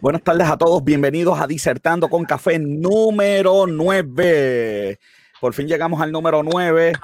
[0.00, 4.98] Buenas tardes a todos, bienvenidos a Disertando con Café número 9.
[5.38, 6.94] Por fin llegamos al número 9.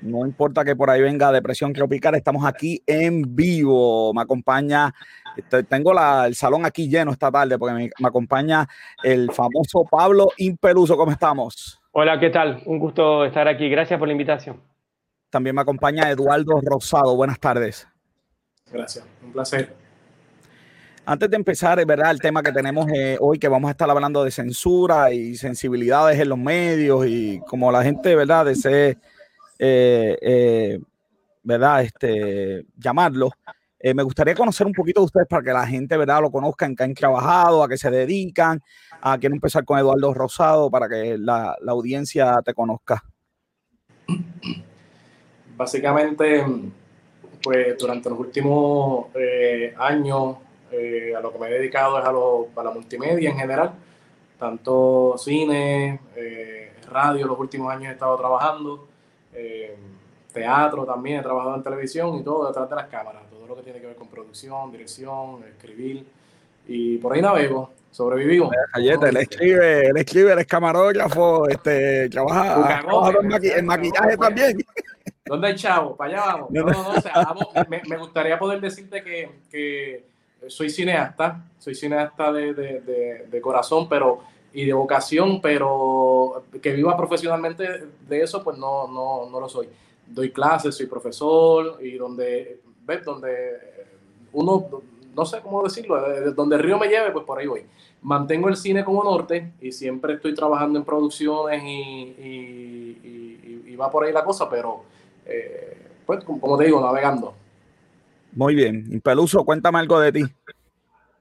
[0.00, 4.14] No importa que por ahí venga depresión tropical, estamos aquí en vivo.
[4.14, 4.90] Me acompaña,
[5.68, 5.92] tengo
[6.24, 8.66] el salón aquí lleno esta tarde porque me, me acompaña
[9.02, 10.96] el famoso Pablo Imperuso.
[10.96, 11.78] ¿Cómo estamos?
[11.92, 12.62] Hola, ¿qué tal?
[12.64, 13.68] Un gusto estar aquí.
[13.68, 14.62] Gracias por la invitación.
[15.28, 17.16] También me acompaña Eduardo Rosado.
[17.16, 17.86] Buenas tardes.
[18.72, 19.85] Gracias, un placer.
[21.08, 22.10] Antes de empezar, ¿verdad?
[22.10, 26.18] El tema que tenemos eh, hoy, que vamos a estar hablando de censura y sensibilidades
[26.18, 28.46] en los medios y como la gente, ¿verdad?
[28.46, 28.98] Desee,
[29.56, 30.80] eh, eh,
[31.44, 31.82] ¿verdad?
[31.82, 33.30] Este, llamarlo.
[33.94, 36.22] me gustaría conocer un poquito de ustedes para que la gente, ¿verdad?
[36.22, 38.60] Lo conozcan, que han trabajado, a qué se dedican.
[39.00, 43.00] A, quiero empezar con Eduardo Rosado para que la audiencia te conozca.
[45.56, 46.44] Básicamente,
[47.40, 49.06] pues durante los últimos
[49.78, 50.38] años
[50.70, 53.72] eh, a lo que me he dedicado es a, lo, a la multimedia en general,
[54.38, 58.88] tanto cine, eh, radio, los últimos años he estado trabajando,
[59.32, 59.76] eh,
[60.32, 63.62] teatro también, he trabajado en televisión y todo detrás de las cámaras, todo lo que
[63.62, 66.04] tiene que ver con producción, dirección, escribir,
[66.68, 68.52] y por ahí navego, sobrevivimos.
[68.74, 72.82] él escribe, él escribe, él es camarógrafo, este, trabaja,
[73.42, 74.58] en, maquillaje también.
[75.24, 75.96] ¿Dónde hay chavo?
[75.96, 76.50] Para allá vamos.
[76.50, 77.34] No, no, no, o sea,
[77.68, 80.04] me, me, gustaría poder decirte que, que
[80.48, 84.20] soy cineasta, soy cineasta de, corazón, pero
[84.52, 89.68] y de vocación, pero que viva profesionalmente de eso, pues no, no, no lo soy.
[90.06, 93.04] Doy clases, soy profesor y donde, ¿ves?
[93.04, 93.28] Donde
[94.32, 94.82] uno,
[95.14, 96.00] no sé cómo decirlo,
[96.32, 97.66] donde el río me lleve, pues por ahí voy.
[98.02, 102.96] Mantengo el cine como norte y siempre estoy trabajando en producciones y,
[103.78, 104.84] va por ahí la cosa, pero
[105.26, 105.76] eh,
[106.06, 107.34] pues como te digo, navegando.
[108.36, 109.00] Muy bien.
[109.02, 110.22] Peluso, cuéntame algo de ti.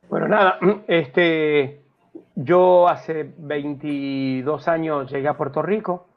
[0.10, 1.82] Bueno, nada, este,
[2.36, 6.10] yo hace 22 años llegué a Puerto Rico.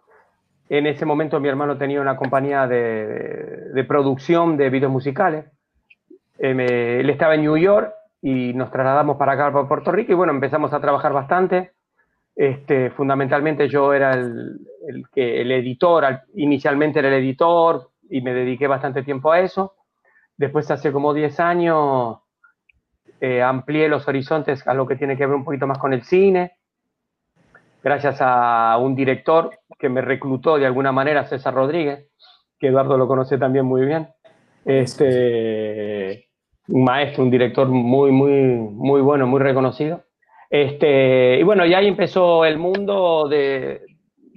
[0.69, 5.47] En ese momento mi hermano tenía una compañía de, producción de videos musicales.
[6.41, 10.17] Eh, él estaba en New York y nos trasladamos para acá, para Puerto Rico, y
[10.17, 11.73] bueno, empezamos a trabajar bastante.
[12.35, 14.59] Este, fundamentalmente yo era el,
[15.15, 16.05] que, el editor,
[16.35, 19.78] inicialmente era el editor y me dediqué bastante tiempo a eso.
[20.39, 22.19] Después, hace como 10 años,
[23.21, 26.03] eh, amplié los horizontes a lo que tiene que ver un poquito más con el
[26.03, 26.53] cine,
[27.83, 32.09] gracias a un director que me reclutó de alguna manera, César Rodríguez,
[32.59, 34.09] que Eduardo lo conoce también muy bien.
[34.65, 36.29] Este,
[36.69, 40.05] un maestro, un director muy, muy, muy bueno, muy reconocido.
[40.51, 43.83] Este, y bueno, y ahí empezó el mundo de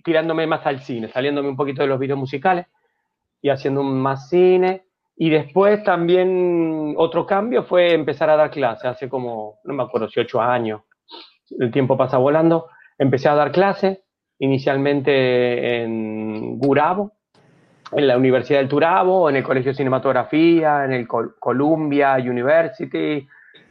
[0.03, 2.65] tirándome más al cine, saliéndome un poquito de los videos musicales
[3.41, 4.85] y haciendo más cine.
[5.23, 10.09] Y después también otro cambio fue empezar a dar clases, hace como, no me acuerdo
[10.09, 10.81] si ocho años,
[11.59, 13.99] el tiempo pasa volando, empecé a dar clases,
[14.39, 17.11] inicialmente en Gurabo,
[17.91, 23.27] en la Universidad del Turabo, en el Colegio de Cinematografía, en el Columbia University,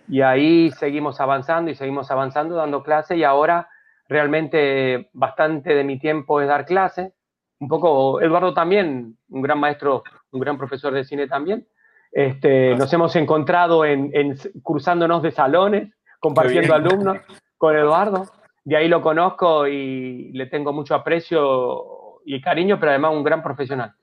[0.07, 3.69] y ahí seguimos avanzando y seguimos avanzando dando clases y ahora
[4.09, 7.13] realmente bastante de mi tiempo es dar clases.
[7.59, 11.67] Un poco, Eduardo también, un gran maestro un gran profesor de cine también.
[12.13, 17.19] Este, nos hemos encontrado en, cruzándonos de salones, compartiendo alumnos
[17.57, 18.27] con Eduardo.
[18.65, 23.43] De ahí lo conozco y le tengo mucho aprecio y cariño, pero además un gran
[23.43, 23.95] profesional.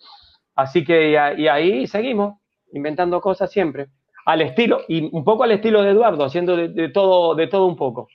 [0.55, 2.39] Así que y, ahí seguimos,
[2.71, 3.89] inventando cosas siempre,
[4.25, 7.75] al estilo, y un poco al estilo de Eduardo, haciendo de, todo, de todo un
[7.75, 8.07] poco.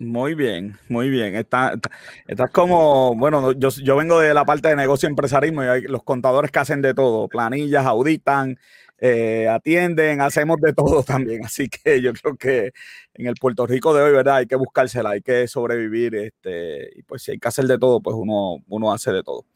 [0.00, 1.36] Muy bien, muy bien.
[1.36, 1.78] Estás
[2.26, 5.82] está como, bueno, yo, yo, vengo de la parte de negocio y empresarismo y hay
[5.82, 8.58] los contadores que hacen de todo, planillas, auditan,
[8.98, 11.44] eh, atienden, hacemos de todo también.
[11.44, 12.72] Así que yo creo que
[13.14, 14.36] en el Puerto Rico de hoy, ¿verdad?
[14.36, 18.00] Hay que buscársela, hay que sobrevivir, este, y pues si hay que hacer de todo,
[18.00, 19.46] pues uno, uno hace de todo.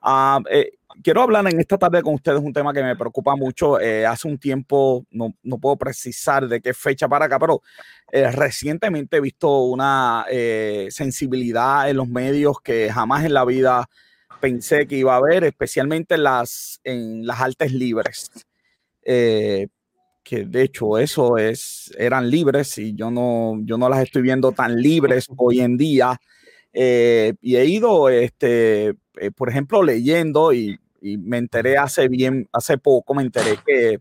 [0.00, 0.72] Ah, eh,
[1.02, 3.80] quiero hablar en esta tarde con ustedes un tema que me preocupa mucho.
[3.80, 7.62] Eh, hace un tiempo, no, no, puedo precisar de qué fecha para acá, pero
[8.10, 10.24] recientemente he visto una
[10.90, 13.88] sensibilidad en los medios que jamás en la vida
[14.40, 18.30] pensé que iba a haber, especialmente en las, en las artes libres.
[19.02, 19.68] Eh,
[20.22, 24.52] que de hecho eso es, eran libres y yo no, yo no las estoy viendo
[24.52, 26.18] tan libres hoy en día.
[26.72, 32.76] Eh, y he ido, este, eh, por ejemplo, leyendo y, me enteré hace bien, hace
[32.76, 34.00] poco me enteré que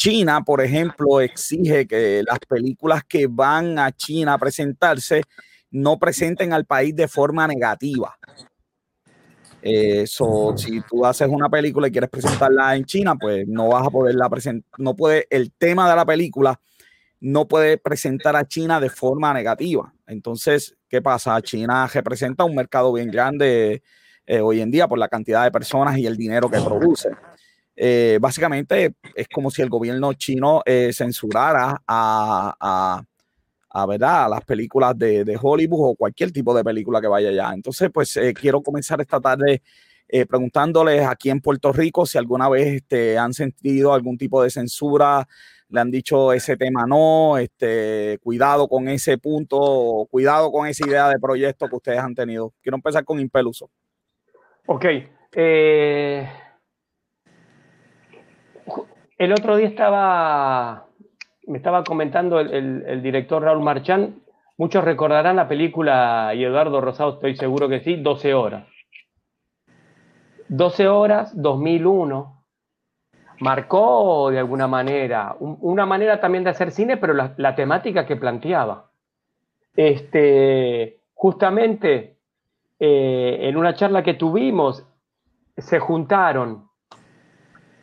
[0.00, 5.24] China, por ejemplo, exige que las películas que van a China a presentarse
[5.72, 8.16] no presenten al país de forma negativa.
[9.60, 13.90] Eso, si tú haces una película y quieres presentarla en China, pues no vas a
[13.90, 16.58] poderla presentar, no puede, el tema de la película
[17.20, 19.92] no puede presentar a China de forma negativa.
[20.06, 21.38] Entonces, ¿qué pasa?
[21.42, 23.82] China representa un mercado bien grande
[24.24, 27.10] eh, hoy en día por la cantidad de personas y el dinero que produce.
[27.82, 33.04] Eh, básicamente es como si el gobierno chino eh, censurara a,
[33.70, 34.24] a, ¿verdad?
[34.24, 37.52] a las películas de, Hollywood o cualquier tipo de película que vaya allá.
[37.54, 39.62] Entonces, pues quiero comenzar esta tarde
[40.28, 45.26] preguntándoles aquí en Puerto Rico si alguna vez este, han sentido algún tipo de censura
[45.70, 51.08] le han dicho ese tema no, este, cuidado con ese punto, cuidado con esa idea
[51.08, 52.52] de proyecto que ustedes han tenido.
[52.60, 53.70] Quiero empezar con Impeluso.
[54.66, 54.84] Ok.
[55.32, 56.28] Eh,
[59.20, 60.86] el otro día estaba,
[61.46, 64.22] me estaba comentando el, director Raúl Marchán,
[64.56, 68.66] muchos recordarán la película, y Eduardo Rosado estoy seguro que sí, 12 horas.
[70.48, 72.44] 12 horas, 2001
[73.40, 78.90] marcó de alguna manera, una manera también de hacer cine, pero la, temática que planteaba.
[79.76, 82.16] Este, justamente
[82.78, 84.86] eh, en una charla que tuvimos,
[85.58, 86.69] se juntaron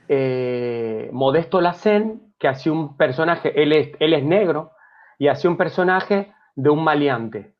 [0.07, 4.71] eh, Modesto Lacen, que hacía un personaje, él es, él es negro,
[5.17, 7.53] y hacía un personaje de un maleante.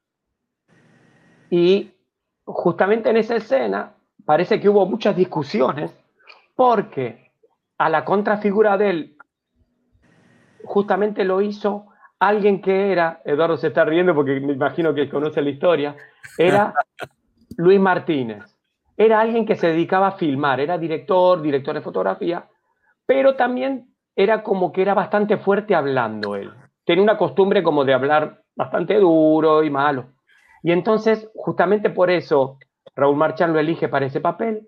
[1.50, 1.92] Y
[2.46, 3.94] justamente en esa escena
[4.26, 5.98] parece que hubo muchas discusiones
[6.56, 7.32] porque
[7.78, 9.18] a la contrafigura de él,
[10.66, 11.88] justamente lo hizo
[12.20, 15.96] alguien que era, Eduardo se está riendo porque me imagino que conoce la historia,
[16.38, 16.74] era
[17.58, 18.56] Luis Martínez.
[18.98, 22.50] Era alguien que se dedicaba a filmar, era director, director de fotografía,
[23.06, 26.52] pero también era como que era bastante fuerte hablando él.
[26.84, 30.14] Tenía una costumbre como de hablar bastante duro y malo.
[30.64, 32.58] Y entonces, justamente por eso,
[32.96, 34.68] Raúl Marchán lo elige para ese papel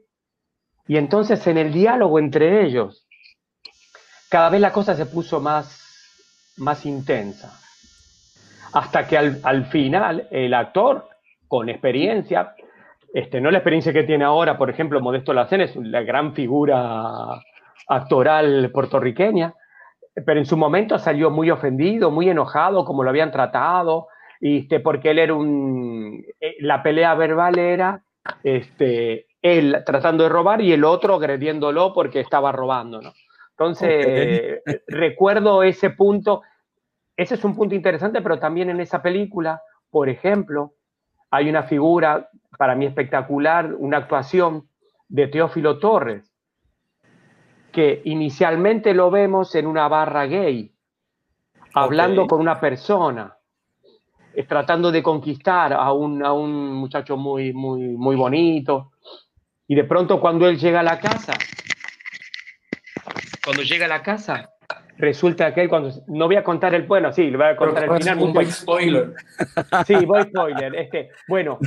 [0.88, 3.08] y entonces en el diálogo entre ellos,
[4.30, 7.60] cada vez la cosa se puso más, más intensa.
[8.74, 11.08] Hasta que al, final el actor,
[11.48, 12.56] con experiencia,
[13.14, 17.42] este, no la experiencia que tiene ahora, por ejemplo, Modesto Lacen es la gran figura
[17.88, 19.54] actoral puertorriqueña,
[20.26, 24.08] pero en su momento salió muy ofendido, muy enojado, como lo habían tratado,
[24.40, 26.24] este, porque él era un...
[26.40, 28.04] Eh, la pelea verbal era
[28.44, 33.14] este, él tratando de robar y el otro agrediéndolo porque estaba robando, ¿no?
[33.52, 36.44] Entonces, recuerdo ese punto,
[37.18, 40.76] ese es un punto interesante, pero también en esa película, por ejemplo,
[41.30, 44.68] hay una figura para mí espectacular, una actuación
[45.08, 46.32] de Teófilo Torres,
[47.72, 50.74] que inicialmente lo vemos en una barra gay,
[51.74, 53.36] hablando con una persona,
[54.48, 58.92] tratando de conquistar a un, a un muchacho muy, muy, muy bonito,
[59.68, 61.34] y de pronto cuando él llega a la casa,
[63.44, 64.50] cuando llega a la casa,
[64.98, 67.84] resulta que él cuando no voy a contar el bueno, sí, le voy a contar
[67.84, 68.20] el final.
[68.20, 69.14] Un buen spoiler.
[69.86, 70.76] Sí, voy spoiler.
[70.76, 71.60] Este, bueno.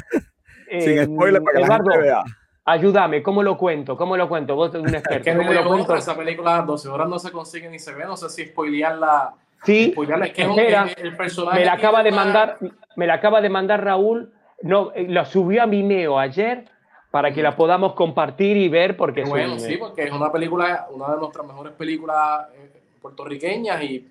[0.81, 2.25] Sin eh, spoiler para que Eduardo, la gente vea.
[2.65, 3.97] Ayúdame, ¿cómo lo cuento?
[3.97, 4.55] ¿Cómo lo cuento?
[4.55, 5.29] Vos sos un experto.
[5.29, 5.97] Es lo cuento?
[5.97, 9.35] Esa película 12 horas no se consigue ni se ve, no sé si spoilearla.
[9.65, 10.27] Sí, spoilearla.
[10.27, 12.59] Es que Espera, el personaje me la acaba de mandar,
[12.97, 14.33] me la acaba de mandar Raúl,
[14.63, 16.67] no, eh, lo subió a Vimeo ayer
[17.11, 21.11] para que la podamos compartir y ver porque bueno, sí, porque es una película, una
[21.11, 22.71] de nuestras mejores películas eh,
[23.01, 24.09] puertorriqueñas y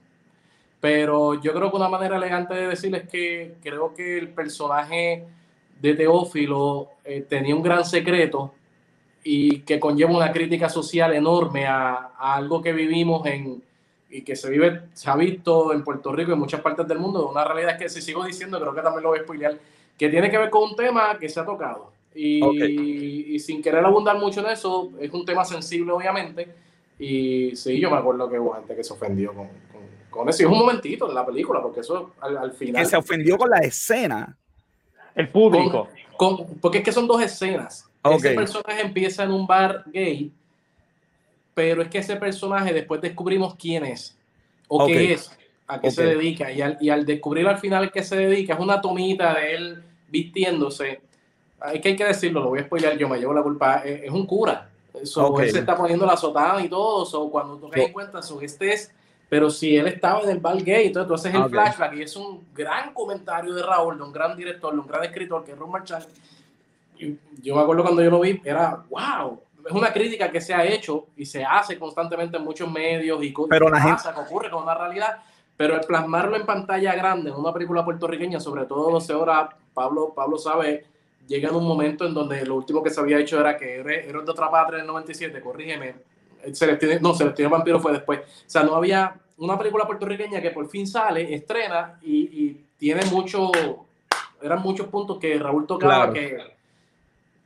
[0.81, 5.25] pero yo creo que una manera elegante de decirles que creo que el personaje
[5.81, 8.53] de Teófilo eh, tenía un gran secreto
[9.23, 13.63] y que conlleva una crítica social enorme a, algo que vivimos en
[14.13, 16.99] y que se vive, se ha visto en Puerto Rico y en muchas partes del
[16.99, 17.29] mundo.
[17.29, 19.57] Una realidad es que si sigo diciendo, creo que también lo voy a spoilear,
[19.97, 24.17] que tiene que ver con un tema que se ha tocado y, sin querer abundar
[24.17, 26.47] mucho en eso, es un tema sensible, obviamente.
[26.99, 29.47] Y sí, yo me acuerdo que hubo gente que se ofendió con,
[30.09, 30.43] con, eso.
[30.43, 32.83] Y es un momentito en la película, porque eso al, final.
[32.83, 34.37] Que se ofendió con la escena.
[35.15, 35.87] El público.
[36.61, 37.89] porque es que son dos escenas.
[38.03, 40.31] Ese personaje empieza en un bar gay,
[41.53, 44.17] pero es que ese personaje después descubrimos quién es
[44.67, 45.37] o qué es,
[45.67, 46.51] a qué se dedica.
[46.51, 49.83] Y al, y al descubrir al final qué se dedica, es una tomita de él
[50.09, 51.01] vistiéndose
[51.61, 54.09] hay que, hay que decirlo, lo voy a spoiler, yo me llevo la culpa, es,
[54.09, 54.67] un cura.
[55.03, 58.21] So, Él se está poniendo la sotada y todo, so, cuando tú te das cuenta,
[58.21, 58.91] so, este es,
[59.31, 62.17] pero si él estaba en el bar gay, entonces tú haces el flashback y es
[62.17, 65.57] un gran comentario de Raúl, de un gran director, de un gran escritor que es
[65.57, 66.05] Ron Marchand.
[67.41, 70.65] Yo me acuerdo cuando yo lo vi, era wow, es una crítica que se ha
[70.65, 74.03] hecho y se hace constantemente en muchos medios y pero la gente...
[74.13, 75.23] que ocurre con una realidad,
[75.55, 80.11] pero el plasmarlo en pantalla grande, en una película puertorriqueña, sobre todo 12 horas, Pablo,
[80.13, 80.87] Pablo sabe
[81.25, 84.25] llega en un momento en donde lo último que se había hecho era que Héroes
[84.25, 85.95] de otra patria en el 97, corrígeme,
[86.53, 88.19] Celestino, no, Celestino Vampiro fue después.
[88.19, 93.51] O sea, no había una película puertorriqueña que por fin sale, estrena y, tiene mucho,
[94.41, 96.37] eran muchos puntos que Raúl tocaba que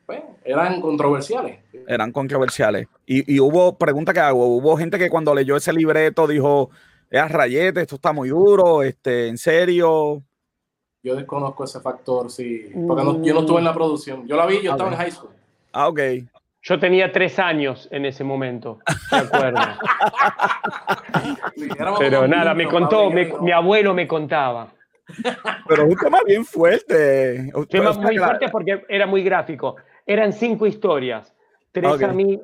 [0.06, 1.58] pues, eran controversiales.
[1.86, 2.86] Eran controversiales.
[3.04, 6.70] Y, hubo, pregunta que hago, hubo gente que cuando leyó ese libreto dijo,
[7.10, 10.22] es rayete, esto está muy duro, este, en serio.
[11.02, 14.26] Yo desconozco ese factor, sí, porque yo no estuve en la producción.
[14.26, 15.30] Yo la vi, yo estaba en high school.
[15.72, 16.00] Ah, ok.
[16.68, 18.80] Yo tenía tres años en ese momento,
[19.12, 19.60] me acuerdo.
[22.00, 24.72] Pero nada, me contó, mi abuelo me contaba.
[25.68, 27.50] Pero un tema bien fuerte.
[27.54, 29.76] Un tema muy fuerte porque era muy gráfico.
[30.04, 31.34] Eran cinco historias.
[31.72, 31.92] Tres,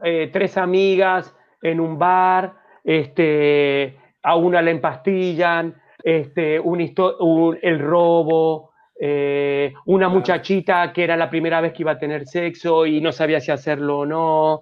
[0.04, 8.71] eh, tres amigas en un bar, este, a una la empastillan, este, un, el robo,
[9.04, 13.10] eh, una muchachita que era la primera vez que iba a tener sexo y no
[13.10, 14.60] sabía si hacerlo o no.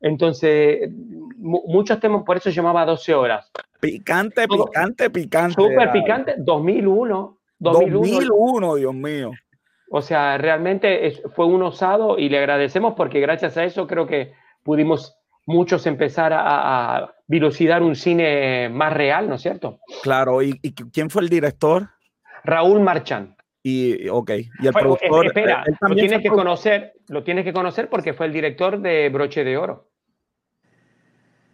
[0.00, 0.90] Entonces,
[1.38, 3.52] muchos temas, por eso llamaba 12 horas.
[3.78, 5.54] Picante, picante, picante.
[5.54, 8.74] Súper picante, 2001, 2001.
[8.74, 9.30] Dios mío.
[9.90, 14.32] O sea, realmente fue un osado y le agradecemos porque gracias a eso creo que
[14.64, 15.16] pudimos
[15.46, 19.78] muchos empezar a, a dilucidar un cine más real, ¿no es cierto?
[20.02, 20.58] Claro, ¿y,
[20.92, 21.90] quién fue el director?
[22.42, 23.35] Raúl Marchán.
[23.68, 25.26] Y, ok, y el productor.
[25.26, 29.42] Espera, lo tienes que conocer, lo tienes que conocer porque fue el director de Broche
[29.42, 29.88] de Oro.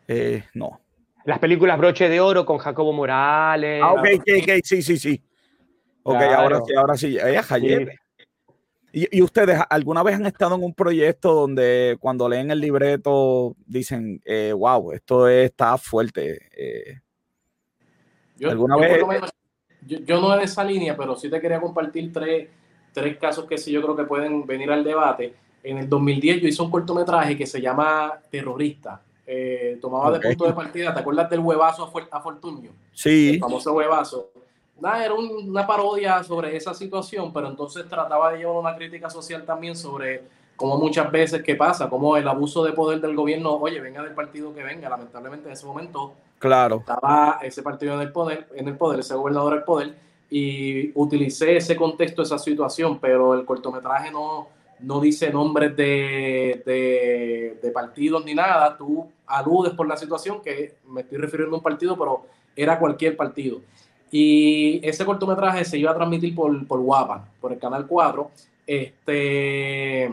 [0.07, 0.83] Eh, no.
[1.25, 3.81] Las películas Broche de Oro con Jacobo Morales.
[3.83, 5.23] Ah, ok, ok, sí, sí, sí.
[6.03, 7.17] Ok, ahora sí, ahora sí.
[7.17, 7.43] Ella
[8.93, 13.57] ¿Y, ¿Y, ustedes alguna vez han estado en un proyecto donde cuando leen el libreto
[13.65, 16.41] dicen, eh, wow, esto está fuerte?
[16.55, 17.01] Eh,
[18.37, 19.03] yo, ¿Alguna vez?
[19.87, 22.49] Yo, no en esa línea, pero sí te quería compartir tres,
[22.93, 25.35] tres casos que sí yo creo que pueden venir al debate.
[25.63, 29.01] En el 2010 yo hice un cortometraje que se llama Terrorista.
[29.27, 32.73] Eh, tomaba de punto de partida, ¿te acuerdas del huevazo a Fortunio?
[32.93, 33.35] Sí.
[33.35, 34.31] El famoso huevazo
[34.83, 39.45] nada, era una parodia sobre esa situación, pero entonces trataba de llevar una crítica social
[39.45, 40.25] también sobre
[40.57, 44.15] cómo muchas veces que pasa, cómo el abuso de poder del gobierno, oye, venga del
[44.15, 46.81] partido que venga, lamentablemente en ese momento claro.
[46.81, 49.95] estaba ese partido en el poder, en el poder, ese gobernador el poder,
[50.29, 54.49] y utilicé ese contexto, esa situación, pero el cortometraje no,
[54.81, 60.75] no dice nombres de, de, de partidos ni nada, tú aludes por la situación, que
[60.89, 63.61] me estoy refiriendo a un partido, pero era cualquier partido.
[64.11, 68.31] Y ese cortometraje se iba a transmitir por, por Guapa, por el Canal 4.
[68.67, 70.13] Este,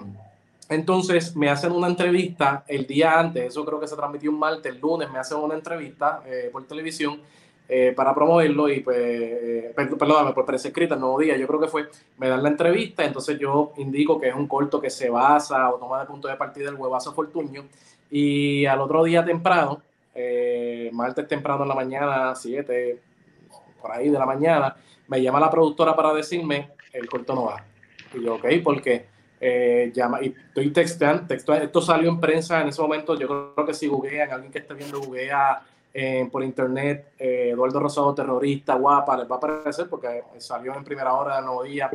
[0.69, 4.71] entonces me hacen una entrevista el día antes, eso creo que se transmitió un martes,
[4.71, 7.19] el lunes me hacen una entrevista eh, por televisión
[7.67, 11.59] eh, para promoverlo y pues, eh, perdóname, por prensa escrita el nuevo día, yo creo
[11.59, 15.09] que fue, me dan la entrevista, entonces yo indico que es un corto que se
[15.09, 17.65] basa o toma de punto de partida el huevazo Fortuño
[18.11, 19.81] y al otro día temprano,
[20.91, 22.99] martes temprano en la mañana, 7,
[23.81, 24.75] por ahí de la mañana,
[25.07, 27.63] me llama la productora para decirme, el corto no va.
[28.13, 29.05] Y yo, ok, porque
[29.41, 33.73] eh, llama, y estoy texteando, esto salió en prensa en ese momento, yo creo que
[33.73, 35.61] si googlean, alguien que esté viendo googlea
[35.93, 40.83] eh, por internet, eh, Eduardo Rosado, terrorista, guapa, les va a aparecer porque salió en
[40.83, 41.89] primera hora del nuevo día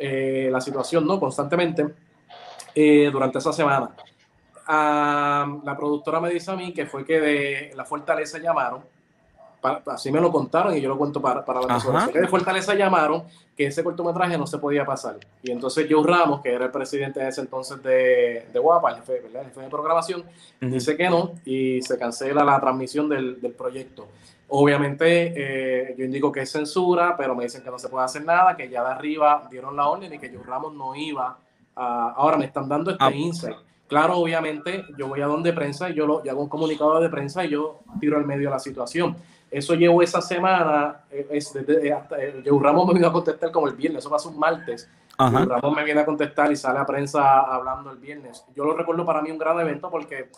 [0.00, 1.18] la situación, ¿no?
[1.18, 1.84] Constantemente
[3.10, 3.90] durante esa semana.
[4.68, 8.82] Ah, la productora me dice a mí que fue que de la Fortaleza llamaron
[9.86, 13.24] así me lo contaron y yo lo cuento para, para la que de Fortaleza llamaron
[13.56, 15.16] que ese cortometraje no se podía pasar.
[15.42, 18.96] Y entonces Joe Ramos, que era el presidente de ese entonces de, de Guapa, el
[18.96, 20.24] jefe, de programación,
[20.60, 24.06] dice que no y se cancela la transmisión del, del proyecto.
[24.50, 28.24] Obviamente eh, yo indico que es censura, pero me dicen que no se puede hacer
[28.24, 31.36] nada, que ya de arriba dieron la orden y que Joe Ramos no iba
[31.76, 32.10] a...
[32.16, 33.10] Ahora me están dando este ah.
[33.12, 33.56] insight.
[33.88, 37.08] Claro, obviamente yo voy a donde prensa y yo, lo, yo hago un comunicado de
[37.08, 39.16] prensa y yo tiro al medio la situación
[39.50, 43.68] eso llevó esa semana, eh, es, desde, hasta, eh, Ramos me vino a contestar como
[43.68, 44.88] el viernes, eso pasó un martes.
[45.18, 48.44] Ramos me viene a contestar y sale a prensa hablando el viernes.
[48.54, 50.30] Yo lo recuerdo para mí un gran evento porque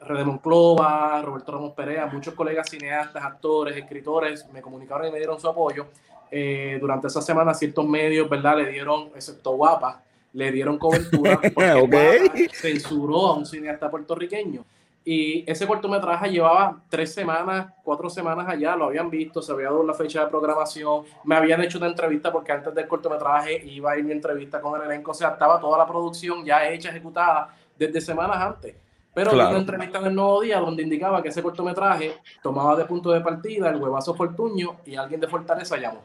[0.00, 5.40] Rede Monclova, Roberto Ramos Perea, muchos colegas cineastas, actores, escritores me comunicaron y me dieron
[5.40, 5.86] su apoyo.
[6.30, 8.56] Eh, durante esa semana ciertos medios, ¿verdad?
[8.56, 14.64] Le dieron, excepto Guapa, le dieron cobertura porque censuró a un cineasta puertorriqueño.
[15.04, 19.82] Y ese cortometraje llevaba tres semanas, cuatro semanas allá, lo habían visto, se había dado
[19.82, 23.98] la fecha de programación, me habían hecho una entrevista porque antes del cortometraje iba a
[23.98, 27.48] ir mi entrevista con el elenco, o sea, estaba toda la producción ya hecha, ejecutada
[27.76, 28.76] desde semanas antes.
[29.14, 29.50] Pero claro.
[29.50, 33.20] una entrevista en el nuevo día donde indicaba que ese cortometraje tomaba de punto de
[33.20, 36.00] partida el huevazo Fortuño y alguien de Fortaleza llamó.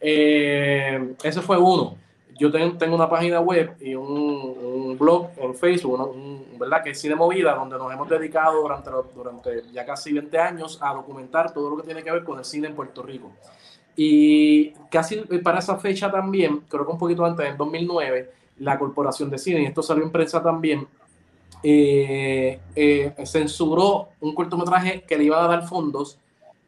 [0.00, 1.96] Eh, ese fue uno.
[2.40, 6.16] Yo tengo una página web y un, blog en Facebook,
[6.58, 6.82] ¿verdad?
[6.82, 10.94] Que es Cine Movida, donde nos hemos dedicado durante, durante ya casi 20 años a
[10.94, 13.30] documentar todo lo que tiene que ver con el cine en Puerto Rico.
[13.94, 18.30] Y casi para esa fecha también, creo que un poquito antes, en 2009,
[18.60, 20.88] la Corporación de Cine, y esto salió en prensa también,
[21.62, 26.18] eh, eh, censuró un cortometraje que le iba a dar fondos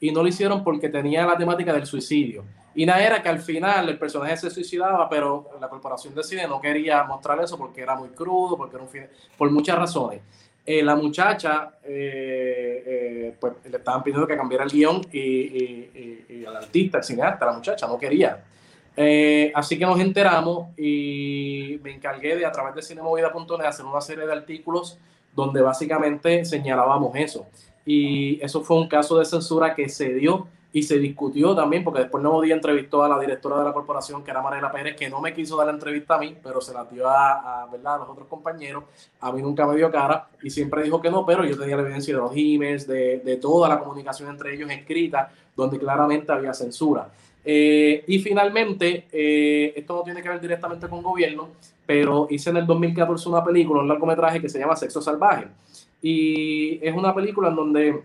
[0.02, 2.44] y no lo hicieron porque tenía la temática del suicidio.
[2.74, 6.48] Y nada era que al final el personaje se suicidaba, pero la corporación de cine
[6.48, 8.90] no quería mostrar eso porque era muy crudo, porque era un
[9.38, 10.20] por muchas razones.
[10.66, 16.56] Eh, la muchacha, eh, eh, pues le estaban pidiendo que cambiara el guion y, al
[16.56, 18.42] artista, el cineasta, la muchacha no quería.
[19.54, 24.26] así que nos enteramos y me encargué de a través de cinemovida.net hacer una serie
[24.26, 24.98] de artículos
[25.32, 27.46] donde básicamente señalábamos eso.
[27.84, 32.00] Y eso fue un caso de censura que se dio y se discutió también, porque
[32.00, 35.10] después Nuevo Día entrevistó a la directora de la corporación, que era Mariela Pérez, que
[35.10, 37.96] no me quiso dar la entrevista a mí, pero se la dio a, ¿verdad?
[37.96, 38.84] a los otros compañeros.
[39.20, 41.82] A mí nunca me dio cara y siempre dijo que no, pero yo tenía la
[41.82, 46.54] evidencia de los emails, de, de toda la comunicación entre ellos escrita, donde claramente había
[46.54, 47.10] censura.
[47.44, 51.48] Eh, y finalmente, eh, esto no tiene que ver directamente con gobierno,
[51.84, 55.48] pero hice en el 2014 una película, un largometraje que se llama Sexo Salvaje.
[56.02, 58.02] Y es una película en donde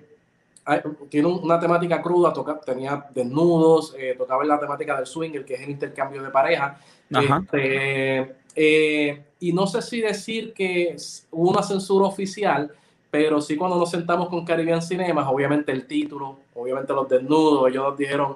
[1.09, 5.61] tiene una temática cruda, toca, tenía desnudos, eh, tocaba la temática del swinger, que es
[5.61, 6.79] el intercambio de pareja.
[7.09, 10.95] Este, eh, y no sé si decir que
[11.31, 12.71] hubo una censura oficial,
[13.09, 17.83] pero sí cuando nos sentamos con Caribbean Cinemas, obviamente el título, obviamente los desnudos, ellos
[17.83, 18.35] nos dijeron,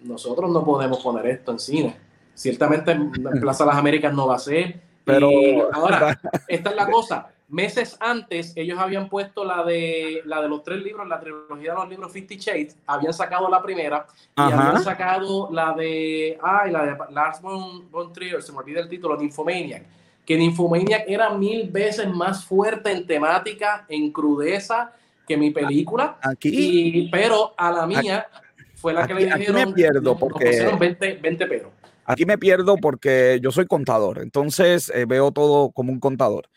[0.00, 1.96] nosotros no podemos poner esto en cine.
[2.34, 4.80] Ciertamente en Plaza Las Américas no va a ser.
[5.04, 5.30] Pero
[5.72, 10.62] ahora, esta es la cosa Meses antes, ellos habían puesto la de, la de los
[10.62, 14.82] tres libros, la trilogía de los libros Fifty Shades, habían sacado la primera y habían
[14.82, 19.16] sacado la de, ay, la de Lars von, von Trier, se me olvida el título,
[19.16, 19.84] Nymphomaniac,
[20.24, 24.92] que Nymphomaniac era mil veces más fuerte en temática, en crudeza
[25.26, 26.18] que mi película.
[26.22, 27.08] Aquí.
[27.12, 28.26] pero a la mía
[28.74, 29.56] fue la que le dijeron.
[29.56, 30.76] Aquí me pierdo porque.
[30.78, 31.72] 20, 20 pero.
[32.06, 36.48] Aquí me pierdo porque yo soy contador, entonces eh, veo todo como un contador.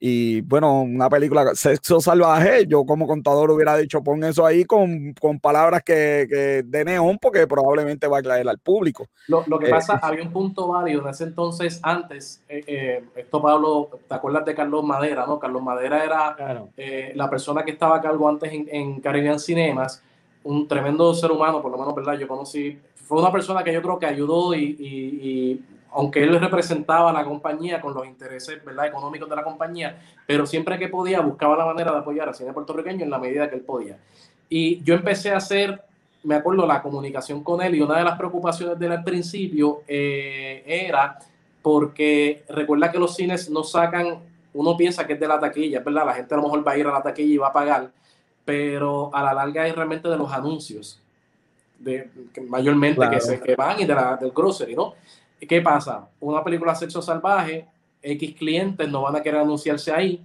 [0.00, 5.12] Y bueno, una película, Sexo Salvaje, yo como contador hubiera dicho, pon eso ahí con,
[5.20, 9.08] con palabras que, que, de neón, porque probablemente va a caer al público.
[9.26, 13.04] Lo, lo que eh, pasa, había un punto válido en ese entonces, antes, eh, eh,
[13.16, 15.26] esto Pablo, ¿te acuerdas de Carlos Madera?
[15.26, 16.68] no Carlos Madera era
[17.14, 20.00] la persona que estaba a cargo antes en, en Caribbean Cinemas,
[20.44, 22.16] un tremendo ser humano, por lo menos, ¿verdad?
[22.16, 27.10] Yo conocí, fue una persona que yo creo que ayudó y, y aunque él representaba
[27.10, 28.86] a la compañía con los intereses ¿verdad?
[28.86, 32.52] económicos de la compañía, pero siempre que podía buscaba la manera de apoyar al cine
[32.52, 33.98] puertorriqueño en la medida que él podía.
[34.48, 35.82] Y yo empecé a hacer,
[36.22, 39.82] me acuerdo, la comunicación con él y una de las preocupaciones de él al principio
[39.86, 41.18] eh, era
[41.62, 44.20] porque recuerda que los cines no sacan,
[44.54, 46.06] uno piensa que es de la taquilla, ¿verdad?
[46.06, 47.90] La gente a lo mejor va a ir a la taquilla y va a pagar,
[48.44, 51.00] pero a la larga es realmente de los anuncios,
[51.78, 52.10] de,
[52.48, 54.94] mayormente que, se, que van y de la, del grocery, ¿no?
[55.46, 56.08] ¿Qué pasa?
[56.20, 57.66] Una película sexo salvaje,
[58.02, 60.24] X clientes no van a querer anunciarse ahí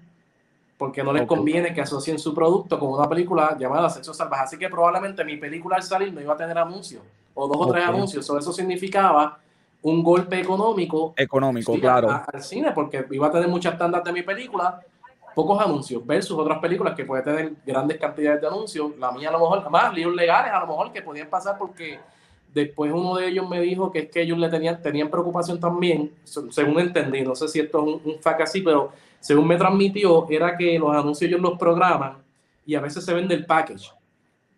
[0.78, 4.43] porque no les conviene que asocien su producto con una película llamada Sexo Salvaje.
[4.43, 7.02] Así que probablemente mi película al salir no iba a tener anuncios
[7.34, 8.30] o dos o tres anuncios.
[8.30, 9.39] eso significaba
[9.82, 11.13] un golpe económico.
[11.15, 12.10] Económico, claro.
[12.10, 14.82] al cine, porque iba a tener muchas tandas de mi película,
[15.34, 18.91] pocos anuncios, versus otras películas que puede tener grandes cantidades de anuncios.
[18.97, 21.99] La mía a lo mejor, más líos legales a lo mejor que podían pasar porque
[22.53, 26.11] Después uno de ellos me dijo que es que ellos le tenían, tenían preocupación también,
[26.23, 30.27] según entendí, no sé si esto es un, un fact así, pero según me transmitió,
[30.29, 32.17] era que los anuncios ellos los programan
[32.65, 33.91] y a veces se vende el package.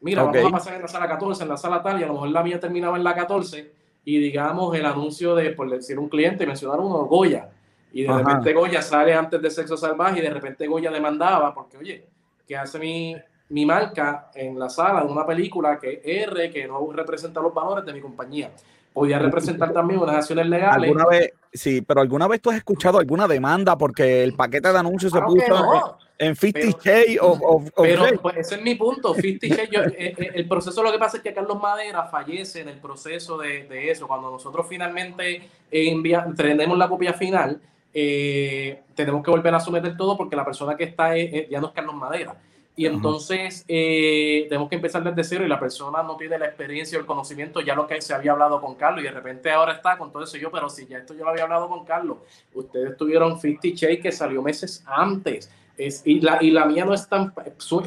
[0.01, 2.13] Mira, vamos a pasar en la sala 14, en la sala tal, y a lo
[2.13, 3.71] mejor la mía terminaba en la 14,
[4.03, 7.49] y digamos el anuncio de, por decir un cliente, mencionar uno, Goya,
[7.93, 11.77] y de repente Goya sale antes de Sexo Salvaje, y de repente Goya demandaba, porque
[11.77, 12.05] oye,
[12.47, 13.15] ¿qué hace mi,
[13.49, 17.85] mi marca en la sala de una película que R, que no representa los valores
[17.85, 18.51] de mi compañía.
[18.93, 20.89] Podía representar también unas acciones legales.
[20.89, 24.77] ¿Alguna vez, sí, pero ¿alguna vez tú has escuchado alguna demanda porque el paquete de
[24.77, 29.13] anuncios se puso en 50 Shades o, Pero pues, ese es mi punto.
[29.13, 32.69] 50 Shades, eh, eh, el proceso lo que pasa es que Carlos Madera fallece en
[32.69, 34.07] el proceso de, de eso.
[34.07, 37.59] Cuando nosotros finalmente envía, tenemos la copia final,
[37.93, 41.73] eh, tenemos que volver a someter todo porque la persona que está ya no es
[41.73, 42.35] Carlos Madera.
[42.77, 46.97] Y entonces eh, tenemos que empezar desde cero y la persona no tiene la experiencia
[46.97, 49.73] o el conocimiento, ya lo que se había hablado con Carlos y de repente ahora
[49.73, 52.17] está con todo eso yo, pero si ya esto yo lo había hablado con Carlos,
[52.53, 55.49] ustedes tuvieron 50 Shades que salió meses antes.
[55.77, 57.33] Es, y, la, y la mía no es tan,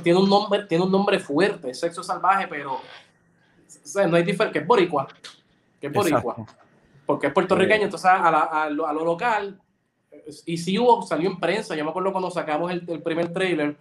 [0.03, 2.81] tiene un nombre, tiene un nombre fuerte, sexo salvaje, pero
[3.95, 5.09] no hay diferencia, que es boricua,
[5.81, 6.37] que es boricua.
[7.07, 9.59] porque es puertorriqueño, entonces a, lo, local,
[10.45, 13.77] y sí hubo, salió en prensa, yo me acuerdo cuando sacamos el, primer trailer,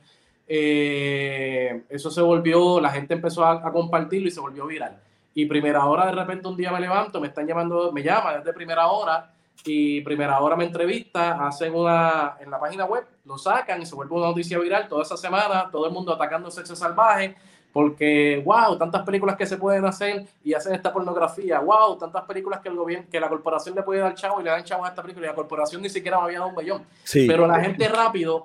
[0.47, 4.97] eh, eso se volvió, la gente empezó a, compartirlo y se volvió viral.
[5.33, 8.53] Y primera hora, de repente un día me levanto, me están llamando, me llama desde
[8.53, 9.33] primera hora,
[9.65, 13.95] y primera hora me entrevista, hacen una en la página web, lo sacan y se
[13.95, 17.35] vuelve una noticia viral toda esa semana, todo el mundo atacando sexo salvaje,
[17.73, 22.61] porque, wow, tantas películas que se pueden hacer y hacen esta pornografía, wow, tantas películas
[22.61, 24.89] que el gobierno, que la corporación le puede dar chavo y le dan chavo a
[24.89, 26.83] esta película y la corporación ni siquiera me había dado un bellón.
[27.13, 28.41] Pero la gente rápido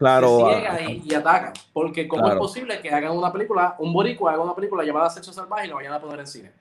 [0.00, 4.32] claro, se ciega y, ataca, porque ¿cómo es posible que hagan una película, un boricua
[4.32, 6.52] haga una película llamada Sexo Salvaje y la vayan a poner en cine?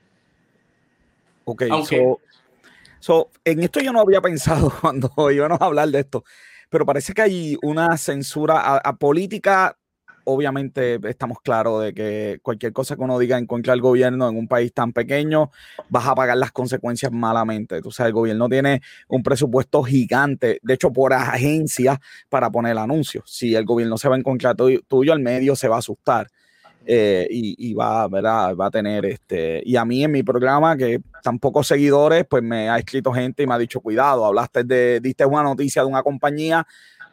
[1.45, 2.15] Ok, Aunque,
[2.99, 6.25] so, en esto yo no había pensado cuando íbamos a hablar de esto,
[6.69, 9.78] pero parece que hay una censura a política
[10.29, 14.37] obviamente estamos claros de que cualquier cosa que uno diga en contra del gobierno en
[14.37, 15.51] un país tan pequeño,
[15.89, 17.77] vas a pagar las consecuencias malamente.
[17.77, 23.23] Entonces, el gobierno tiene un presupuesto gigante, de hecho, por agencia para poner anuncios.
[23.27, 26.27] Si el gobierno se va en contra tuyo, el medio se va a asustar.
[26.85, 28.55] Eh, y, va, ¿verdad?
[28.55, 29.61] va a tener este.
[29.63, 33.43] Y a mí en mi programa, que tan pocos seguidores, pues me ha escrito gente
[33.43, 36.65] y me ha dicho: cuidado, hablaste de, diste una noticia de una compañía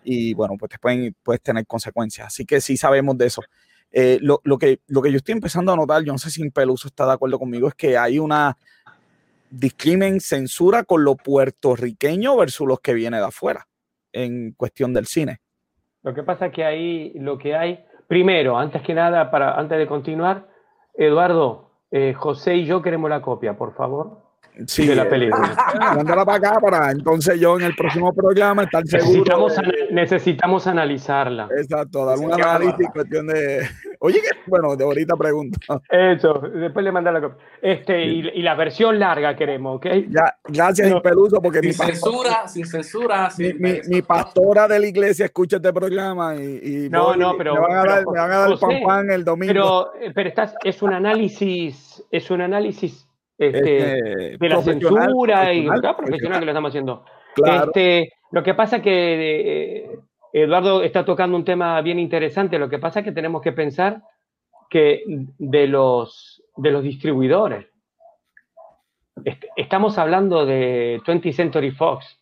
[0.08, 2.28] y bueno, pues te pueden, puedes tener consecuencias.
[2.28, 3.42] Así que sí sabemos de eso.
[3.90, 6.88] Eh, lo, que, lo que yo estoy empezando a notar, yo no sé si Peluso
[6.88, 8.56] está de acuerdo conmigo, es que hay una
[9.50, 13.66] discrimen, censura con lo puertorriqueño versus los que viene de afuera
[14.12, 15.38] en cuestión del cine.
[16.02, 19.76] Lo que pasa es que ahí lo que hay, primero, antes que nada, para, antes
[19.76, 20.48] de continuar,
[20.94, 24.25] Eduardo, eh, José y yo queremos la copia, por favor
[24.66, 25.54] sí, de la película.
[25.94, 29.48] Mándala para acá para entonces yo en el próximo programa estar seguro.
[29.90, 31.48] Necesitamos, analizarla.
[31.56, 33.66] Exacto, dar un análisis cuestión de.
[34.00, 35.58] Oye, bueno, de ahorita pregunto.
[35.88, 37.44] Eso, después le manda la copia.
[37.62, 39.86] Este, y, la versión larga queremos, ¿ok?
[40.08, 43.30] Ya, gracias, no, Peluso, porque sin censura, sin censura.
[43.38, 47.84] mi, pastora de la iglesia escucha este programa y, no, no, pero me van a
[47.84, 49.52] dar, me van a dar pan pan el domingo.
[49.52, 53.05] Pero, pero estás, es un análisis, es un análisis
[53.38, 57.05] este, de la censura y profesional que lo estamos haciendo.
[57.37, 59.99] Este, lo que pasa que eh,
[60.33, 62.59] Eduardo está tocando un tema bien interesante.
[62.59, 64.03] Lo que pasa es que tenemos que pensar
[64.70, 67.66] que de los, de los distribuidores,
[69.55, 72.18] estamos hablando de 20th Century Fox.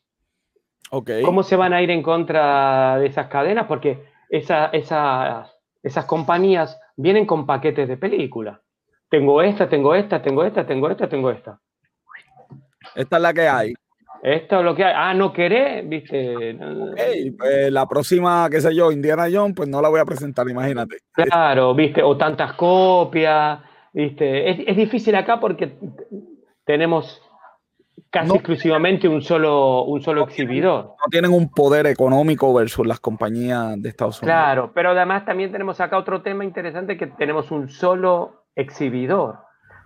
[0.90, 1.22] Okay.
[1.22, 3.66] ¿Cómo se van a ir en contra de esas cadenas?
[3.66, 8.63] Porque esa, esas compañías vienen con paquetes de películas
[9.08, 11.60] tengo esta, tengo esta, tengo esta, tengo esta, tengo esta.
[12.94, 13.74] Esta es la que hay.
[14.24, 14.94] Esto es lo que hay.
[14.96, 16.56] Ah, no querés, viste.
[17.36, 20.96] Pues, la próxima, qué sé yo, Indiana Jones, pues no la voy a presentar, imagínate.
[21.12, 23.60] Claro, viste, o tantas copias,
[23.92, 24.70] viste.
[24.70, 25.76] Es, difícil acá porque
[26.64, 27.20] tenemos
[28.08, 30.84] casi exclusivamente un solo, un solo exhibidor.
[30.84, 34.36] no tienen un poder económico versus las compañías de Estados Unidos.
[34.36, 39.38] Claro, pero además también tenemos acá otro tema interesante que tenemos un solo exhibidor.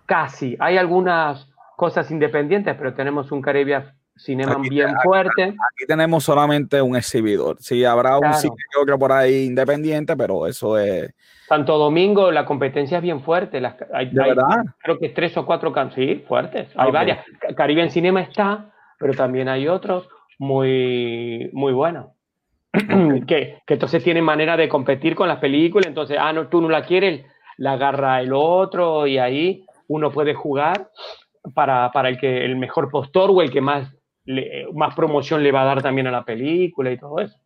[0.06, 0.56] Casi.
[0.60, 5.44] Hay algunas cosas independientes, pero tenemos un Caribbean Cinema bien fuerte.
[5.44, 7.56] Aquí, tenemos solamente un exhibidor.
[7.60, 11.14] Sí, habrá un sitio que por ahí independiente, pero eso es.
[11.48, 13.60] Santo Domingo, la competencia es bien fuerte.
[13.60, 14.64] Las, hay, ¿De verdad?
[14.82, 16.68] Creo que tres o cuatro sí, fuertes.
[16.74, 17.24] Hay varias.
[17.56, 22.08] Caribbean Cinema está, pero también hay otros muy, muy buenos.
[23.26, 25.86] que, que entonces tienen manera de competir con las películas.
[25.86, 27.24] Entonces, ah, no, tú no la quieres,
[27.58, 30.90] la agarra el otro y ahí uno puede jugar
[31.54, 33.94] para, el, que, el mejor postor o el que más,
[34.74, 37.36] más promoción le va a dar también a la película y todo eso.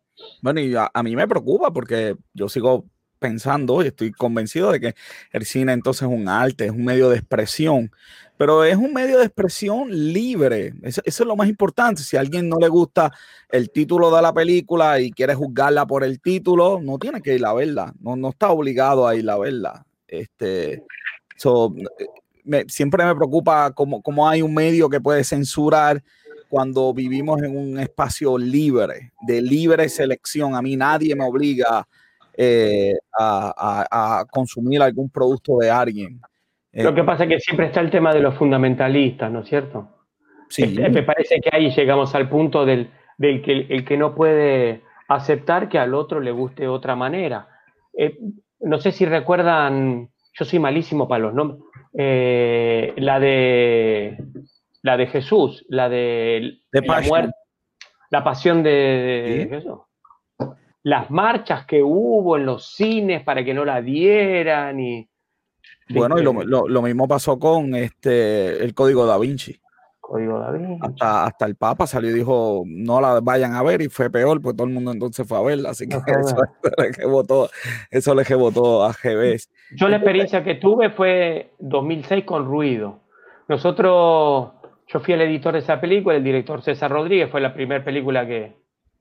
[0.41, 2.85] Bueno, y a, mí me preocupa porque yo sigo
[3.17, 4.95] pensando y estoy convencido de que
[5.31, 7.89] el cine entonces es un arte, es un medio de expresión,
[8.37, 10.73] pero es un medio de expresión libre.
[10.83, 12.03] Eso, es lo más importante.
[12.03, 13.11] Si a alguien no le gusta
[13.49, 17.45] el título de la película y quiere juzgarla por el título, no tiene que ir
[17.45, 19.85] a verla, no, no está obligado a ir a verla.
[20.13, 20.83] Este,
[22.67, 26.01] siempre me preocupa cómo, hay un medio que puede censurar
[26.49, 30.55] cuando vivimos en un espacio libre, de libre selección.
[30.55, 31.87] A mí nadie me obliga
[32.37, 36.21] eh, a, consumir algún producto de alguien.
[36.73, 39.89] Lo que pasa es que siempre está el tema de los fundamentalistas, ¿no es cierto?
[40.49, 40.63] Sí.
[40.63, 45.69] Este, me parece que ahí llegamos al punto del, que el que no puede aceptar
[45.69, 47.47] que al otro le guste otra manera.
[47.97, 48.17] Eh,
[48.63, 51.61] no sé si recuerdan, yo soy malísimo para los nombres,
[51.93, 54.17] eh, la de
[54.81, 57.33] la de Jesús, la de, la muerte,
[58.09, 59.79] la pasión de, Jesús.
[60.83, 65.07] Las marchas que hubo en los cines para que no la dieran y
[65.89, 69.59] bueno, y lo, mismo pasó con este el código da Vinci.
[70.13, 70.77] Código Da Vinci.
[70.79, 74.39] Hasta, hasta el Papa salió y dijo, no la vayan a ver y fue peor,
[74.43, 76.35] pues todo el mundo entonces fue a verla, así que eso,
[76.99, 77.49] le votó,
[77.89, 79.37] eso le votó a GB.
[79.75, 82.99] Yo la experiencia que tuve fue 2006 con Ruido.
[83.47, 84.51] Nosotros,
[84.87, 88.27] yo fui el editor de esa película, el director César Rodríguez, fue la primera película
[88.27, 88.55] que,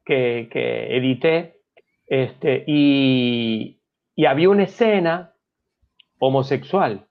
[0.07, 1.61] que, que edité,
[2.07, 3.83] este, y,
[4.17, 5.35] y había una escena
[6.19, 7.07] homosexual.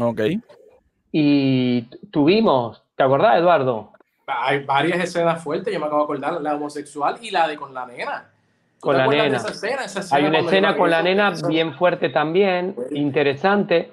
[0.00, 0.20] Ok.
[1.10, 3.92] Y tuvimos, ¿te acordás, Eduardo?
[4.26, 7.72] Hay varias escenas fuertes, yo me acabo de acordar, la homosexual y la de con
[7.72, 8.30] la nena.
[8.80, 9.36] ¿Tú Con la nena.
[9.36, 9.84] esa escena?
[9.84, 13.92] Esa escena Hay una escena con la nena eso- bien fuerte también, interesante.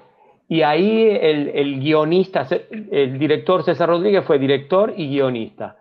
[0.49, 2.45] Y ahí el, el guionista,
[2.91, 5.77] el director César Rodríguez fue director y guionista.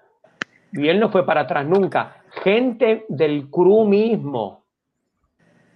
[0.72, 2.22] Y él no fue para atrás nunca.
[2.42, 4.64] Gente del crew mismo.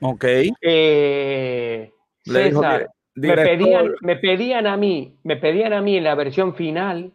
[0.00, 0.24] Ok.
[0.62, 1.90] eh,
[2.26, 6.14] Le dijo César, me pedían, me pedían a mí, me pedían a mí en la
[6.14, 7.12] versión final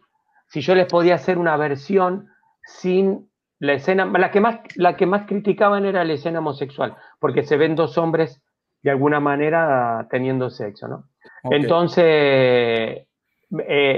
[0.52, 2.28] si yo les podía hacer una versión
[2.62, 7.42] sin la escena, la que más, la que más criticaban era la escena homosexual, porque
[7.42, 8.42] se ven dos hombres
[8.82, 11.04] de alguna manera teniendo sexo, ¿no?
[11.44, 13.06] Entonces, eh,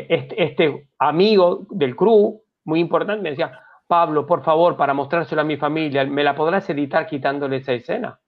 [0.08, 5.44] este, este amigo del crew, muy importante, me decía, Pablo, por favor, para mostrárselo a
[5.44, 8.20] mi familia, ¿me la podrás editar quitándole esa escena?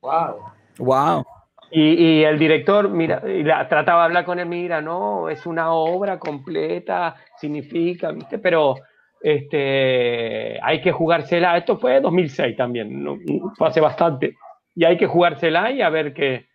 [0.00, 0.52] Wow.
[0.78, 1.26] Wow.
[1.70, 5.46] Y, y el director, mira, y la, trataba de hablar con él, mira, no, es
[5.46, 8.38] una obra completa, significa, ¿viste?
[8.38, 8.76] Pero
[9.20, 11.56] este, hay que jugársela.
[11.56, 13.18] Esto fue 2006 también, no,
[13.56, 14.36] fue hace bastante.
[14.74, 16.46] Y hay que jugársela y a ver qué,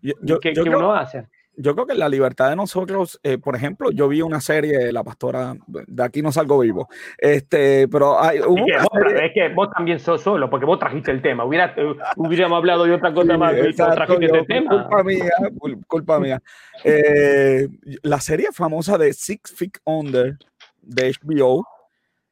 [0.00, 1.26] Yo, qué, yo qué creo, uno hace.
[1.60, 5.02] Yo creo que la libertad de nosotros, eh, por ejemplo, yo vi una serie, La
[5.04, 9.48] Pastora, de aquí no salgo vivo, este, pero hay hubo Es que, serie- es que
[9.54, 11.44] vos también sos solo, porque vos trajiste el tema.
[11.44, 14.70] Hubiera, eh, hubiéramos hablado de otra cosa Sí, más, exacto, trajiste yo- este tema.
[14.70, 16.42] Culpa mía, cul- culpa mía.
[16.84, 17.68] Eh,
[18.02, 20.36] la serie famosa de Six Feet Under
[20.80, 21.66] de HBO,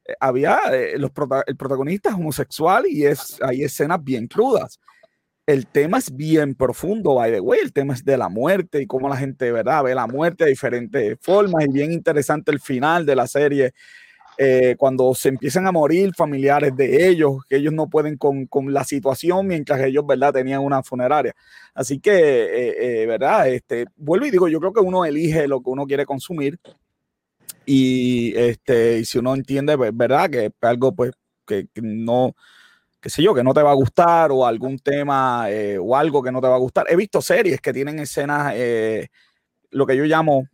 [0.05, 4.79] eh, había eh, los prota- el protagonista es homosexual y es, hay escenas bien crudas.
[5.47, 7.61] El tema es bien profundo, by the way.
[7.63, 9.81] El tema es de la muerte y cómo la gente, ¿verdad?
[9.81, 13.71] Ve la muerte de diferentes formas y bien interesante el final de la serie
[14.37, 18.73] eh, cuando se empiezan a morir familiares de ellos, que ellos no pueden con, con
[18.73, 21.33] la situación mientras ellos, ¿verdad?, tenían una funeraria.
[21.73, 23.47] Así que, eh, eh, ¿verdad?
[23.47, 26.59] Este, vuelvo y digo, yo creo que uno elige lo que uno quiere consumir
[27.65, 31.13] y, este, y si uno entiende, ¿verdad?, que algo, pues,
[31.45, 32.35] que, que no,
[32.99, 36.21] qué sé yo, que no te va a gustar o algún tema eh, o algo
[36.23, 36.85] que no te va a gustar.
[36.89, 39.07] He visto series que tienen escenas, eh,
[39.71, 40.47] lo que yo llamo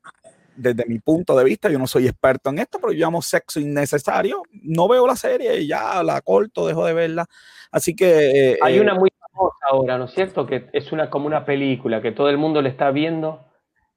[0.55, 3.59] desde mi punto de vista, yo no soy experto en esto, pero yo llamo sexo
[3.59, 4.43] innecesario.
[4.51, 7.25] No veo la serie y ya la corto, dejo de verla.
[7.71, 8.51] Así que.
[8.51, 10.45] eh, Hay una muy famosa ahora, ¿no es cierto?
[10.45, 13.45] Que es una como una película que todo el mundo le está viendo.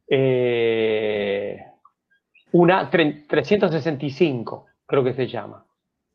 [0.08, 1.60] eh,
[2.52, 5.66] una tre- 365, creo que se llama.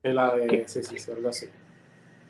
[0.01, 1.47] Es la de, sí, sí, algo así.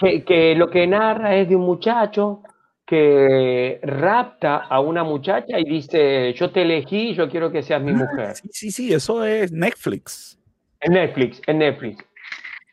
[0.01, 2.41] Que, que lo que narra es de un muchacho
[2.85, 7.93] que rapta a una muchacha y dice, yo te elegí, yo quiero que seas mi
[7.93, 8.35] mujer.
[8.35, 10.37] Sí, sí, sí, eso es Netflix.
[10.81, 12.03] En Netflix, en Netflix.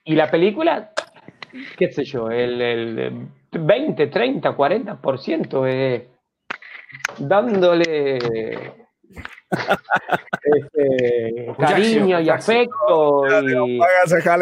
[0.05, 0.91] Y la película,
[1.77, 6.03] qué sé yo, el, el 20, 30, 40% es
[7.19, 8.19] dándole
[10.43, 13.25] este, acción, cariño y afecto.
[13.49, 13.79] Y-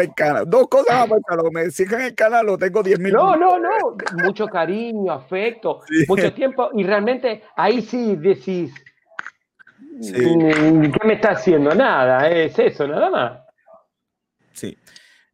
[0.01, 0.43] el canal.
[0.47, 3.13] Dos cosas más, lo que me sigan el canal, lo tengo 10 mil.
[3.13, 3.69] No, no, no,
[4.23, 6.05] mucho cariño, afecto, Sí.
[6.07, 8.73] mucho tiempo y realmente ahí sí decís,
[10.01, 10.13] Sí.
[10.13, 11.73] "Mm, ¿qué me está haciendo?
[11.73, 13.39] Nada, es eso, nada más.
[14.53, 14.77] Sí.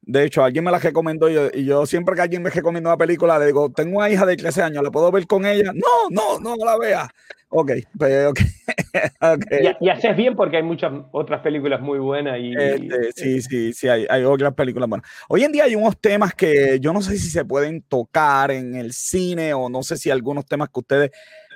[0.06, 2.90] De hecho, alguien me la recomendó y yo, y yo siempre que alguien me recomienda
[2.90, 5.72] una película, le digo, tengo una hija de 13 años, ¿la puedo ver con ella?
[5.74, 7.10] No, no, no la vea.
[7.56, 8.40] Ok, pues, ok.
[9.22, 9.46] ok.
[9.80, 13.74] Y, y haces bien porque hay muchas otras películas muy buenas y, Este, sí, sí,
[13.74, 15.08] sí, hay, hay otras películas buenas.
[15.30, 18.74] Hoy en día hay unos temas que yo no sé si se pueden tocar en
[18.76, 21.12] el cine o no sé si algunos temas que a ustedes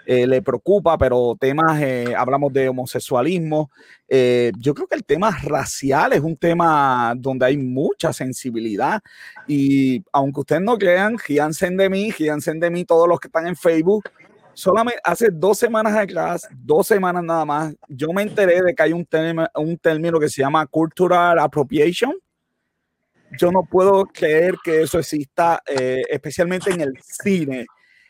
[0.06, 3.72] eh, le preocupa, pero temas, eh, hablamos de homosexualismo.
[4.08, 9.02] eh, yo creo que el tema racial es un tema donde hay mucha sensibilidad
[9.48, 13.48] y aunque ustedes no crean, gíanse de mí, gíanse de mí todos los que están
[13.48, 14.04] en Facebook.
[14.58, 18.92] Solamente hace dos semanas atrás, dos semanas nada más, yo me enteré de que hay
[18.92, 22.12] un, tema, un término que se llama cultural appropriation.
[23.40, 27.68] Yo no puedo creer que eso exista, eh, especialmente en el cine.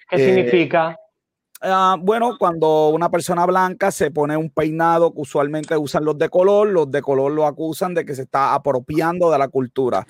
[0.09, 0.95] ¿Qué Eh, significa?
[1.59, 6.29] Ah, bueno, cuando una persona blanca se pone un peinado que usualmente usan los de
[6.29, 10.07] color, los de color lo acusan de que se está apropiando de la cultura.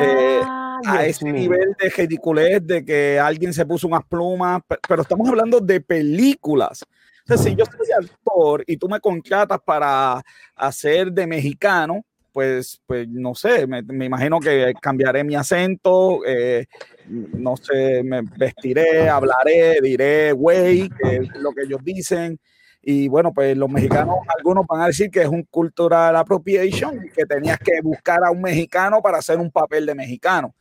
[0.00, 1.34] Eh, Ah, A ese mío.
[1.34, 5.80] nivel de ridiculez de que alguien se puso unas plumas, pe- pero estamos hablando de
[5.80, 6.82] películas.
[6.82, 6.86] O
[7.20, 10.22] Entonces, si yo soy actor y tú me contratas para
[10.56, 12.02] hacer de mexicano,
[12.32, 16.64] pues, pues no sé, me, imagino que cambiaré mi acento, eh,
[17.06, 22.38] no sé, me vestiré, hablaré, diré güey, que es lo que ellos dicen.
[22.82, 27.26] Y bueno, pues los mexicanos, algunos van a decir que es un cultural appropriation, que
[27.26, 30.54] tenías que buscar a un mexicano para hacer un papel de mexicano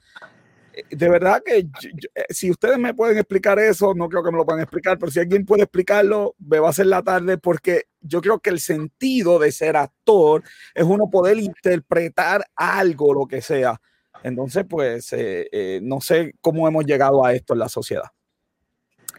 [0.90, 4.46] de verdad que eh, si ustedes me pueden explicar eso, no creo que me lo
[4.46, 8.22] puedan explicar, pero si alguien puede explicarlo, me va a hacer la tarde porque yo
[8.22, 13.80] creo que el sentido de ser actor es uno poder interpretar algo, lo que sea.
[14.24, 18.10] Entonces, pues, eh, eh, no sé cómo hemos llegado a esto en la sociedad.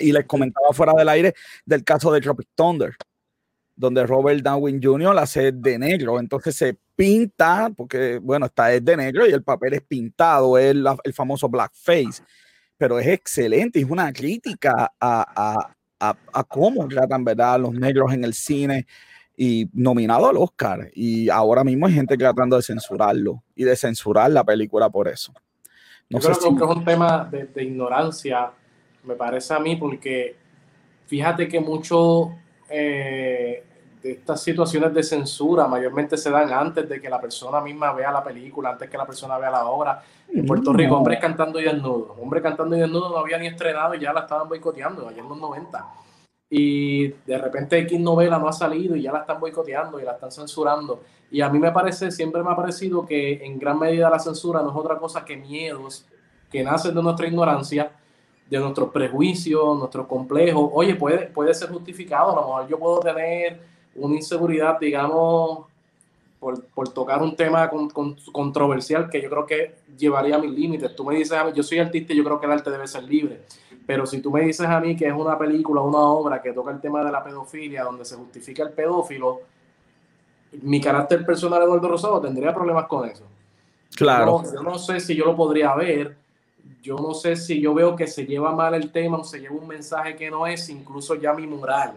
[0.00, 1.34] Y les comentaba fuera del aire
[1.64, 2.96] del caso de Tropic Thunder
[3.80, 5.18] donde Robert Downey Jr.
[5.18, 9.72] hace de negro, entonces se pinta, porque bueno, está es de negro y el papel
[9.72, 12.22] es pintado, es el famoso blackface,
[12.76, 17.58] pero es excelente, es una crítica a, a, a, cómo tratan ¿verdad?
[17.58, 18.86] los negros en el cine
[19.34, 20.90] y nominado al Oscar.
[20.92, 25.32] Y ahora mismo hay gente tratando de censurarlo y de censurar la película por eso.
[26.10, 28.52] No Yo creo que es un tema de, de ignorancia,
[29.04, 30.36] me parece a mí, porque
[31.06, 32.32] fíjate que mucho
[32.68, 33.64] eh,
[34.02, 38.10] de estas situaciones de censura mayormente se dan antes de que la persona misma vea
[38.10, 40.02] la película, antes que la persona vea la obra.
[40.32, 42.16] En Puerto Rico, hombres cantando y desnudo.
[42.20, 45.28] Hombre cantando y desnudo no había ni estrenado y ya la estaban boicoteando, allá en
[45.28, 45.86] los 90.
[46.52, 50.12] Y de repente X novela no ha salido y ya la están boicoteando y la
[50.12, 51.02] están censurando.
[51.30, 54.62] Y a mí me parece, siempre me ha parecido que en gran medida la censura
[54.62, 56.06] no es otra cosa que miedos
[56.50, 57.92] que nacen de nuestra ignorancia,
[58.50, 60.70] de nuestros prejuicios, nuestros complejos.
[60.72, 63.60] Oye, puede, puede ser justificado, a lo mejor yo puedo tener
[63.94, 65.66] una inseguridad, digamos,
[66.40, 67.88] por, por tocar un tema con,
[68.32, 70.96] controversial que yo creo que llevaría a mis límites.
[70.96, 72.88] Tú me dices a mí, yo soy artista y yo creo que el arte debe
[72.88, 73.42] ser libre,
[73.86, 76.72] pero si tú me dices a mí que es una película, una obra que toca
[76.72, 79.42] el tema de la pedofilia, donde se justifica el pedófilo,
[80.62, 83.24] mi carácter personal, Eduardo Rosado, tendría problemas con eso.
[83.94, 84.42] Claro.
[84.52, 86.16] Yo no, sé si yo lo podría ver,
[86.82, 89.54] yo no sé si yo veo que se lleva mal el tema o se lleva
[89.54, 91.94] un mensaje que no es, incluso ya mi moral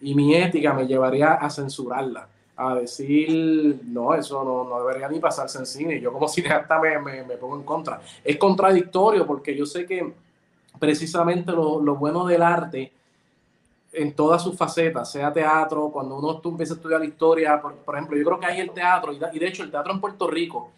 [0.00, 5.18] y mi ética me llevaría a censurarla, a decir, no, eso no, no debería ni
[5.18, 6.00] pasarse en cine.
[6.00, 8.00] Yo como cineasta me, me, pongo en contra.
[8.22, 10.12] Es contradictorio porque yo sé que
[10.78, 12.92] precisamente lo, lo bueno del arte
[13.92, 17.94] en todas sus facetas, sea teatro, cuando uno tú empieza a estudiar historia, por, por
[17.94, 20.70] ejemplo, yo creo que hay el teatro, y de hecho el teatro en Puerto Rico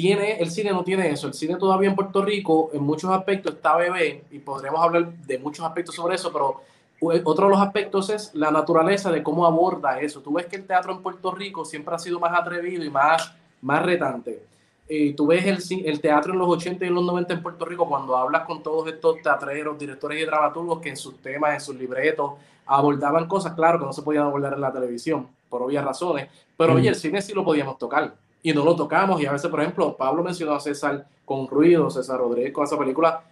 [0.00, 3.54] tiene, el cine no tiene eso, el cine todavía en Puerto Rico en muchos aspectos
[3.54, 6.62] está bebé, y podríamos hablar de muchos aspectos sobre eso, pero
[7.00, 10.20] otro de los aspectos es la naturaleza de cómo aborda eso.
[10.20, 13.32] Tú ves que el teatro en Puerto Rico siempre ha sido más atrevido y más,
[13.62, 14.42] más retante.
[14.88, 17.64] Eh, tú ves el, el, teatro en los 80 y en los 90 en Puerto
[17.64, 21.60] Rico cuando hablas con todos estos teatreros, directores y dramaturgos que en sus temas, en
[21.60, 22.32] sus libretos,
[22.66, 26.74] abordaban cosas, claro, que no se podían abordar en la televisión, por obvias razones, pero
[26.74, 29.60] oye, el cine sí lo podíamos tocar y no lo tocamos y a veces, por
[29.60, 33.22] ejemplo, Pablo mencionó a César con Ruido, César Rodríguez con esa película,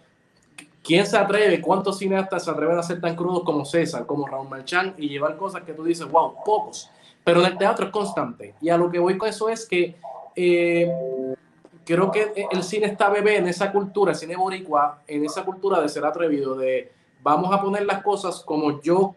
[0.87, 1.59] ¿Quién se atreve?
[1.59, 5.35] ¿Cuántos cineastas se atreven a ser tan crudos como César, como Raúl Marchán y llevar
[5.35, 6.89] cosas que tú dices, wow, pocos?
[7.25, 8.55] Pero en el teatro es constante.
[8.61, 9.97] Y a lo que voy con eso es que
[10.33, 10.89] eh,
[11.83, 15.81] creo que el cine está bebé en esa cultura, el cine boricua, en esa cultura
[15.81, 16.89] de ser atrevido, de
[17.21, 19.13] vamos a poner las cosas como yo,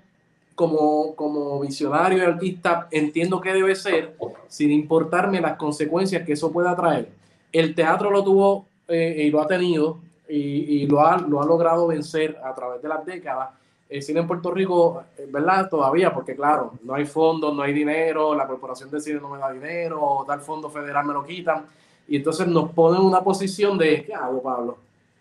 [0.61, 4.15] como, como visionario y artista, entiendo que debe ser,
[4.47, 7.09] sin importarme las consecuencias que eso pueda traer.
[7.51, 11.87] El teatro lo tuvo eh, y lo ha tenido y, lo, ha, lo ha logrado
[11.87, 13.49] vencer a través de las décadas.
[13.89, 15.67] El cine en Puerto Rico, eh, ¿verdad?
[15.71, 19.39] Todavía, porque claro, no hay fondos, no hay dinero, la corporación de cine no me
[19.39, 21.65] da dinero, tal fondo federal me lo quitan.
[22.07, 24.77] Y entonces nos ponen en una posición de, ¿qué hago, Pablo?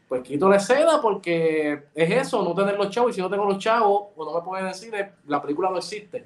[0.10, 3.12] Pues quito la seda porque es eso, no tener los chavos.
[3.12, 4.94] Y si no tengo los chavos o no me pueden decir,
[5.28, 6.26] la película no existe.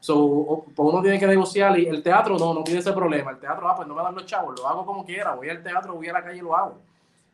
[0.00, 3.32] So, pues uno tiene que negociar y el teatro no, no tiene ese problema.
[3.32, 5.34] El teatro, ah, pues no me dan los chavos, lo hago como quiera.
[5.34, 6.78] Voy al teatro, voy a la calle y lo hago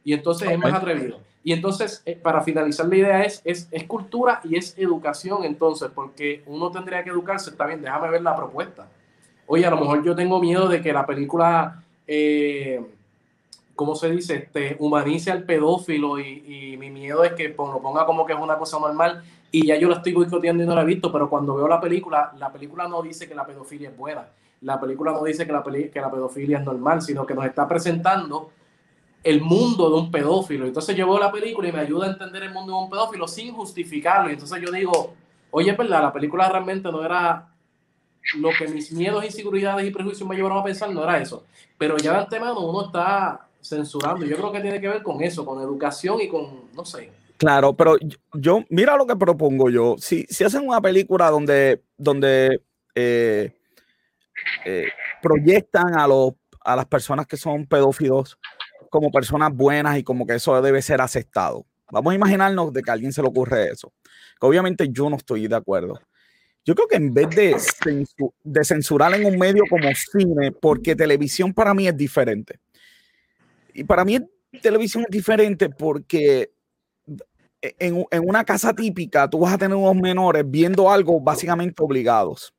[0.04, 1.18] y entonces es más atrevido.
[1.42, 5.90] Y entonces, eh, para finalizar la idea es, es, es, cultura y es educación entonces,
[5.94, 8.88] porque uno tendría que educarse, está bien, déjame ver la propuesta.
[9.46, 12.80] Oye, a lo mejor yo tengo miedo de que la película, eh,
[13.80, 14.34] ¿cómo se dice?
[14.34, 18.58] Este, humanice al pedófilo y, mi miedo es que lo ponga como que es una
[18.58, 21.54] cosa normal y ya yo la estoy boicoteando y no la he visto, pero cuando
[21.54, 24.28] veo la película, la película no dice que la pedofilia es buena,
[24.60, 28.50] la película no dice que la, pedofilia es normal, sino que nos está presentando
[29.24, 30.66] el mundo de un pedófilo.
[30.66, 33.26] Entonces yo veo la película y me ayuda a entender el mundo de un pedófilo
[33.26, 34.28] sin justificarlo.
[34.28, 35.14] Y entonces yo digo,
[35.52, 37.48] oye, verdad, la película realmente no era
[38.38, 41.44] lo que mis miedos, inseguridades y prejuicios me llevaron a pensar, no era eso.
[41.78, 44.26] Pero ya de antemano uno está censurando.
[44.26, 47.10] Yo creo que tiene que ver con eso, con educación y con, no sé.
[47.36, 47.96] Claro, pero
[48.34, 49.96] yo, mira lo que propongo yo.
[49.98, 52.60] Si, si hacen una película donde, donde
[52.94, 53.54] eh,
[54.64, 54.88] eh,
[55.22, 58.38] proyectan a, los, a las personas que son pedófilos
[58.90, 61.64] como personas buenas y como que eso debe ser aceptado.
[61.90, 63.92] Vamos a imaginarnos de que a alguien se le ocurre eso.
[64.40, 65.98] Obviamente yo no estoy de acuerdo.
[66.64, 67.56] Yo creo que en vez de,
[68.44, 72.60] de censurar en un medio como cine, porque televisión para mí es diferente.
[73.74, 74.18] Y para mí
[74.62, 76.52] televisión es diferente porque
[77.62, 82.54] en, en, una casa típica tú vas a tener unos menores viendo algo básicamente obligados.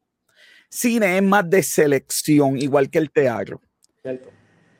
[0.70, 3.62] Cine es más de selección, igual que el teatro.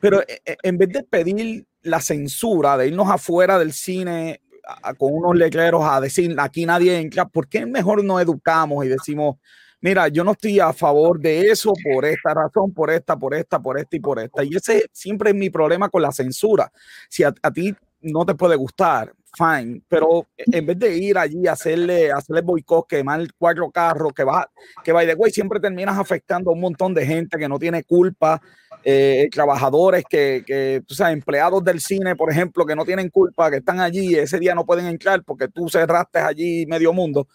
[0.00, 4.40] Pero e, e, en vez de pedir la censura, de irnos afuera del cine
[4.96, 9.36] con unos letreros a decir aquí nadie entra, ¿por qué mejor no educamos y decimos,
[9.82, 13.60] mira, yo no estoy a favor de eso por esta razón, por esta, por esta,
[13.60, 14.42] por esta y por esta?
[14.42, 16.72] Y ese siempre es mi problema con la censura.
[17.10, 21.46] Si a, a ti no te puede gustar, fine, pero en vez de ir allí
[21.46, 24.50] a hacerle, hacerle boicot, quemar cuatro carros, que va,
[24.84, 27.82] que by the way, siempre terminas afectando a un montón de gente que no tiene
[27.84, 28.40] culpa,
[28.84, 33.50] eh, trabajadores que, que, o sea, empleados del cine, por ejemplo, que no tienen culpa,
[33.50, 37.26] que están allí, ese día no pueden entrar porque tú cerraste allí medio mundo.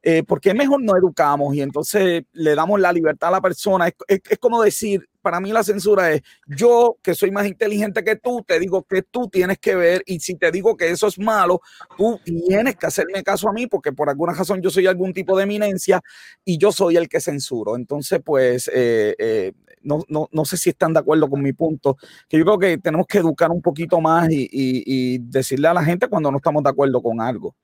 [0.00, 3.88] Eh, porque mejor no educamos y entonces le damos la libertad a la persona.
[3.88, 8.14] Es, es, como decir, para mí la censura es, yo que soy más inteligente que
[8.14, 11.18] tú, te digo que tú tienes que ver y si te digo que eso es
[11.18, 11.60] malo,
[11.96, 15.36] tú tienes que hacerme caso a mí porque por alguna razón yo soy algún tipo
[15.36, 16.00] de eminencia
[16.44, 17.74] y yo soy el que censuro.
[17.74, 21.96] Entonces, pues, eh, eh, no, no, no, sé si están de acuerdo con mi punto,
[22.28, 25.74] que yo creo que tenemos que educar un poquito más y, y, y decirle a
[25.74, 27.56] la gente cuando no estamos de acuerdo con algo.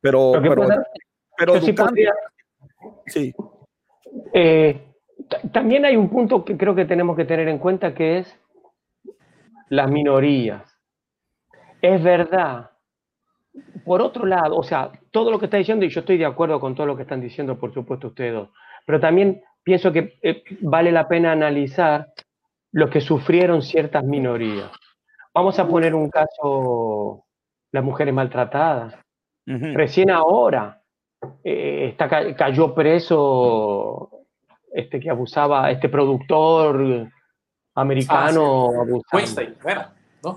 [0.00, 0.68] Pero, pero,
[1.38, 1.60] pero
[3.06, 3.34] sí.
[4.32, 4.88] Eh,
[5.52, 8.40] también hay un punto que creo que tenemos que tener en cuenta que es
[9.68, 10.62] las minorías.
[11.80, 12.70] Es verdad.
[13.84, 16.60] Por otro lado, o sea, todo lo que está diciendo, y yo estoy de acuerdo
[16.60, 18.50] con todo lo que están diciendo, por supuesto, ustedes dos,
[18.86, 22.12] pero también pienso que eh, vale la pena analizar
[22.72, 24.70] lo que sufrieron ciertas minorías.
[25.34, 27.24] Vamos a poner un caso,
[27.72, 28.94] las mujeres maltratadas.
[29.46, 30.77] Recién ahora,
[31.44, 34.10] eh, está, cayó preso
[34.72, 37.08] este que abusaba, este productor
[37.74, 38.84] americano ah,
[39.26, 39.48] sí.
[40.24, 40.34] ¿no?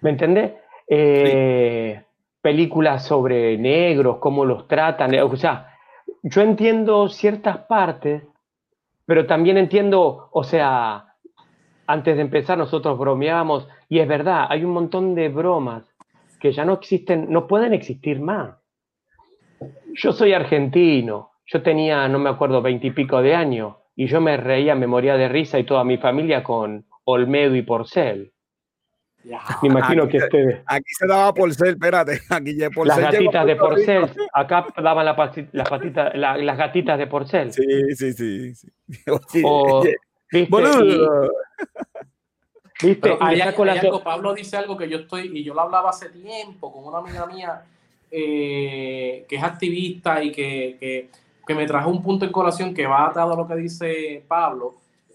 [0.00, 0.52] ¿Me entendés?
[0.86, 2.02] Eh,
[2.40, 5.76] películas sobre negros, cómo los tratan, o sea,
[6.22, 8.22] yo entiendo ciertas partes,
[9.04, 11.16] pero también entiendo, o sea,
[11.86, 15.84] antes de empezar nosotros bromeábamos, y es verdad, hay un montón de bromas
[16.38, 18.56] que ya no existen, no pueden existir más.
[19.94, 24.74] Yo soy argentino, yo tenía, no me acuerdo, veintipico de años, y yo me reía,
[24.74, 28.32] me moría de risa y toda mi familia con Olmedo y Porcel.
[29.62, 30.62] Me imagino que ustedes.
[30.66, 32.20] Aquí se daba porcel, espérate.
[32.30, 34.10] Aquí ya porcel las gatitas de porcel.
[34.32, 35.16] Acá daban la
[35.52, 37.52] las, patitas, las gatitas de porcel.
[37.52, 38.54] Sí, sí, sí.
[38.54, 38.68] sí.
[40.30, 40.46] ¿viste?
[40.48, 41.30] Boludo.
[42.82, 43.18] ¿Viste?
[44.04, 47.26] Pablo dice algo que yo estoy, y yo lo hablaba hace tiempo con una amiga
[47.26, 47.62] mía
[48.10, 51.08] eh, que es activista y que,
[51.46, 54.74] que, me trajo un punto en colación que va atado a lo que dice Pablo,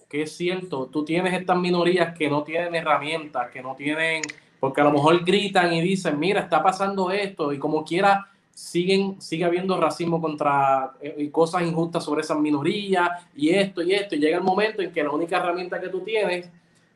[0.09, 4.21] que es cierto, tú tienes estas minorías que no tienen herramientas, que no tienen,
[4.59, 9.21] porque a lo mejor gritan y dicen, mira, está pasando esto, y como quiera, siguen,
[9.21, 14.15] sigue habiendo racismo contra eh, y cosas injustas sobre esas minorías, y esto y esto,
[14.15, 16.49] y llega el momento en que la única herramienta que tú tienes,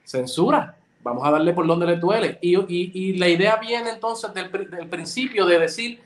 [0.04, 0.76] censura
[1.06, 2.40] vamos a darle por donde le duele.
[2.42, 6.02] Y, y, la idea viene entonces del, del, principio de decir,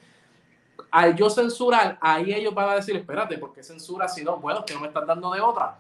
[0.91, 4.37] al yo censurar, ahí ellos van a decir, espérate, ¿por qué censura si no?
[4.37, 5.79] Bueno, que no me están dando de otra.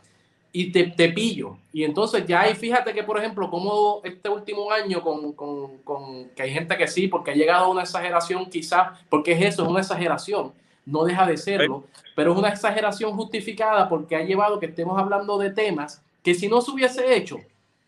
[0.53, 1.57] Y te, te pillo.
[1.73, 6.29] Y entonces ya ahí fíjate que, por ejemplo, como este último año, con, con, con,
[6.29, 9.63] que hay gente que sí, porque ha llegado a una exageración quizás, porque es eso,
[9.63, 10.53] es una exageración,
[10.85, 11.83] no deja de serlo,
[12.15, 16.47] pero es una exageración justificada porque ha llevado que estemos hablando de temas que si
[16.47, 17.41] no se hubiese hecho,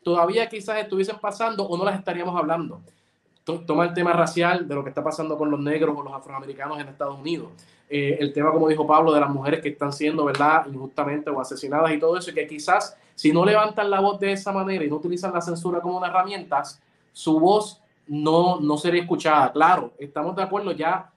[0.03, 2.81] todavía quizás estuviesen pasando o no las estaríamos hablando.
[3.43, 6.79] Toma el tema racial de lo que está pasando con los negros o los afroamericanos
[6.79, 7.49] en Estados Unidos.
[7.89, 11.41] Eh, el tema, como dijo Pablo, de las mujeres que están siendo, ¿verdad?, injustamente o
[11.41, 14.85] asesinadas y todo eso, y que quizás si no levantan la voz de esa manera
[14.85, 16.63] y no utilizan la censura como una herramienta,
[17.11, 19.51] su voz no, no sería escuchada.
[19.51, 21.11] Claro, estamos de acuerdo ya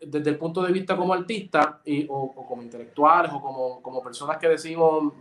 [0.00, 4.02] desde el punto de vista como artista y, o, o, como intelectuales o como, como
[4.02, 5.12] personas que decimos,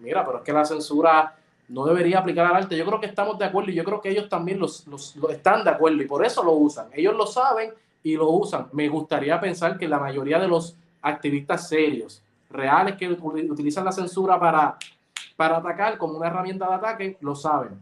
[0.00, 1.36] mira, pero es que la censura
[1.70, 2.76] no debería aplicar al arte.
[2.76, 5.62] Yo creo que estamos de acuerdo y yo creo que ellos también los, los, están
[5.64, 6.88] de acuerdo y por eso lo usan.
[6.92, 8.68] Ellos lo saben y lo usan.
[8.72, 14.38] Me gustaría pensar que la mayoría de los activistas serios, reales, que utilizan la censura
[14.38, 14.76] para,
[15.36, 17.80] para atacar como una herramienta de ataque, lo saben.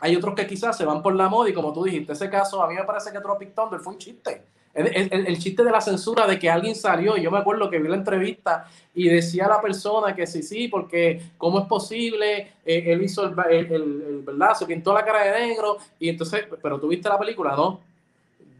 [0.00, 2.62] hay otros que quizás se van por la moda y como tú dijiste, ese caso
[2.62, 4.44] a mí me parece que Tropic Thunder fue un chiste.
[4.76, 7.96] El, chiste de la censura de que alguien salió, yo me acuerdo que vi la
[7.96, 13.24] entrevista y decía la persona que sí, sí, porque cómo es posible, eh, él hizo
[13.24, 14.54] el, el, el, ¿verdad?
[14.54, 17.80] Se pintó la cara de negro y entonces, pero tú viste la película, ¿no?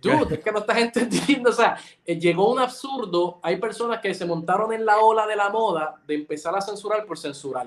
[0.01, 4.15] Dude, es que no estás entendiendo, o sea, eh, llegó un absurdo, hay personas que
[4.15, 7.67] se montaron en la ola de la moda de empezar a censurar por censurar.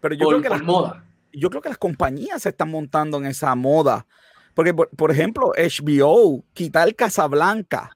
[0.00, 3.26] Pero yo creo que la moda yo creo que las compañías se están montando en
[3.26, 4.06] esa moda.
[4.58, 7.92] Porque, por, ejemplo, HBO, quitar Casablanca.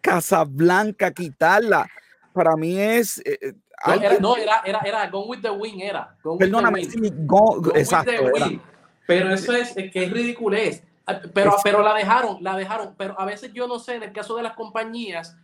[0.00, 1.90] Casablanca, quitarla.
[2.32, 3.18] Para mí es.
[3.26, 6.16] Eh, eh, no, era, era, era, Gone with the Wind, era.
[6.38, 6.82] Perdóname,
[7.74, 8.12] exacto.
[9.08, 10.84] Pero eso es, que es ridiculez.
[11.04, 12.94] Ah, pero, pero la dejaron, la dejaron.
[12.96, 15.36] Pero a veces yo no sé, en el caso de las compañías,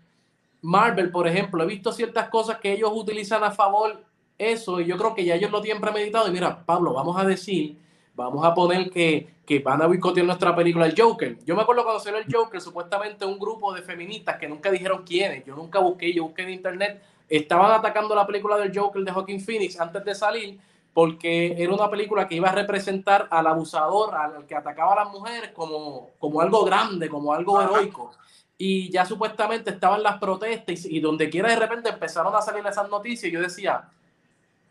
[0.62, 4.05] Marvel, por ejemplo, he visto ciertas cosas que ellos utilizan a favor
[4.39, 6.28] eso y yo creo que ya ellos lo tienen premeditado.
[6.28, 7.76] Y mira, Pablo, vamos a decir,
[8.18, 11.38] vamos a poner que, que van a boicotear nuestra película El Joker.
[11.46, 15.04] Yo me acuerdo cuando salió el Joker, supuestamente un grupo de feministas que nunca dijeron
[15.04, 19.12] quiénes, yo nunca busqué, yo busqué en internet, estaban atacando la película del Joker de
[19.12, 20.58] Joaquin Phoenix antes de salir
[20.92, 25.12] porque era una película que iba a representar al abusador, al que atacaba a las
[25.12, 28.10] mujeres como, como algo grande, como algo heroico.
[28.56, 32.66] Y ya supuestamente estaban las protestas y, y donde quiera de repente empezaron a salir
[32.66, 33.88] esas noticias y yo decía,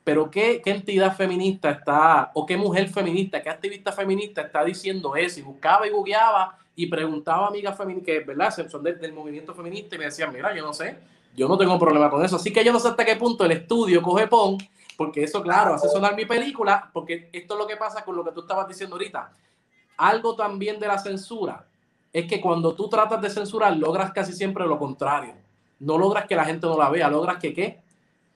[0.08, 5.42] pero ¿qué, entidad feminista está, o qué mujer feminista, qué activista feminista está diciendo eso?
[5.42, 9.98] Y buscaba y bugueaba y preguntaba a amigas feministas, que verdad, son del, movimiento feminista,
[9.98, 10.98] y me decían, mira, yo no sé,
[11.36, 12.38] yo no tengo problema con eso.
[12.38, 14.58] Así que yo no sé hasta qué punto el estudio coge PON,
[14.96, 18.24] porque eso, claro, hace sonar mi película, porque esto es lo que pasa con lo
[18.24, 19.34] que tú estabas diciendo ahorita.
[19.98, 21.66] Algo también de la censura
[22.14, 25.34] es que cuando tú tratas de censurar, logras casi siempre lo contrario.
[25.82, 27.82] No logras que la gente no la vea, logras que qué?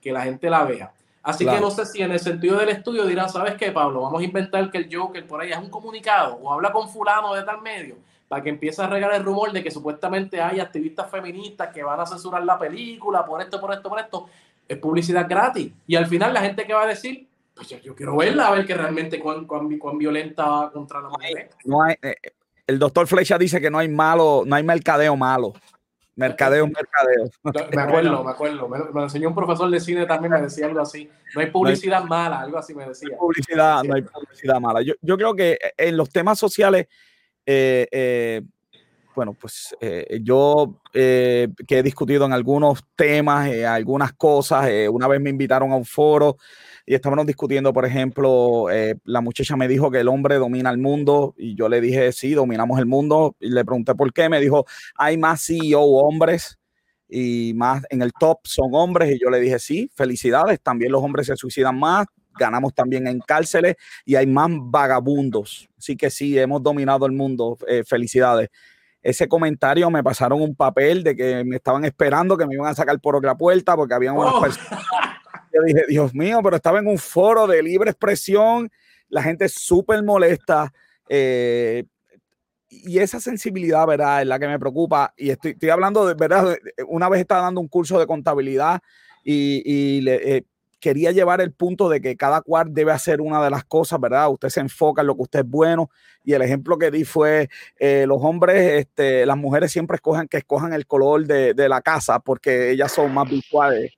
[0.02, 0.92] Que la gente la vea.
[1.22, 4.02] Así que no sé si en el sentido del estudio dirán, ¿sabes qué, Pablo?
[4.02, 7.34] Vamos a inventar que el Joker por ahí es un comunicado o habla con fulano
[7.34, 7.96] de tal medio
[8.26, 12.00] para que empiece a regar el rumor de que supuestamente hay activistas feministas que van
[12.00, 14.26] a censurar la película por esto, por esto, por esto.
[14.66, 15.70] Es publicidad gratis.
[15.86, 18.66] Y al final la gente que va a decir, pues yo, quiero verla, a ver
[18.66, 21.50] que realmente cuán, cuán, cuán violenta contra la mujer.
[21.64, 22.14] No hay, eh,
[22.66, 25.52] el doctor Flecha dice que no hay malo, no hay mercadeo malo.
[26.14, 27.30] Mercadeo, mercadeo.
[27.74, 28.68] Me acuerdo, me acuerdo.
[28.68, 31.10] Me, enseñó un profesor de cine también, me decía algo así.
[31.34, 33.08] No hay publicidad mala, algo así me decía.
[33.08, 34.82] No hay publicidad, no hay publicidad mala.
[34.82, 36.86] Yo, yo creo que en los temas sociales,
[37.46, 38.42] eh, eh,
[39.14, 45.30] bueno, pues eh, yo que he discutido en algunos temas, algunas cosas, una vez me
[45.30, 46.36] invitaron a un foro
[46.86, 50.78] y estábamos discutiendo, por ejemplo, eh, la muchacha me dijo que el hombre domina el
[50.78, 54.40] mundo y yo le dije, sí, dominamos el mundo y le pregunté por qué, me
[54.40, 54.66] dijo,
[54.96, 56.58] hay más CEO hombres
[57.08, 61.02] y más en el top son hombres y yo le dije, sí, felicidades, también los
[61.02, 62.06] hombres se suicidan más,
[62.38, 67.58] ganamos también en cárceles y hay más vagabundos, así que sí, hemos dominado el mundo,
[67.68, 68.48] eh, felicidades
[69.02, 72.74] ese comentario me pasaron un papel de que me estaban esperando que me iban a
[72.74, 74.40] sacar por otra puerta porque había unas oh.
[74.40, 74.80] personas
[75.52, 78.70] yo dije, Dios mío, pero estaba en un foro de libre expresión,
[79.08, 80.72] la gente súper molesta.
[81.08, 81.84] Eh,
[82.68, 84.22] y esa sensibilidad, ¿verdad?
[84.22, 85.12] Es la que me preocupa.
[85.16, 86.56] Y estoy, estoy hablando de, ¿verdad?
[86.88, 88.80] Una vez estaba dando un curso de contabilidad
[89.22, 90.44] y, le, eh,
[90.80, 94.30] quería llevar el punto de que cada cual debe hacer una de las cosas, ¿verdad?
[94.30, 95.90] Usted se enfoca en lo que usted es bueno.
[96.24, 100.38] Y el ejemplo que di fue, eh, los hombres, este, las mujeres siempre escojan que
[100.38, 103.92] escojan el color de, de la casa porque ellas son más visuales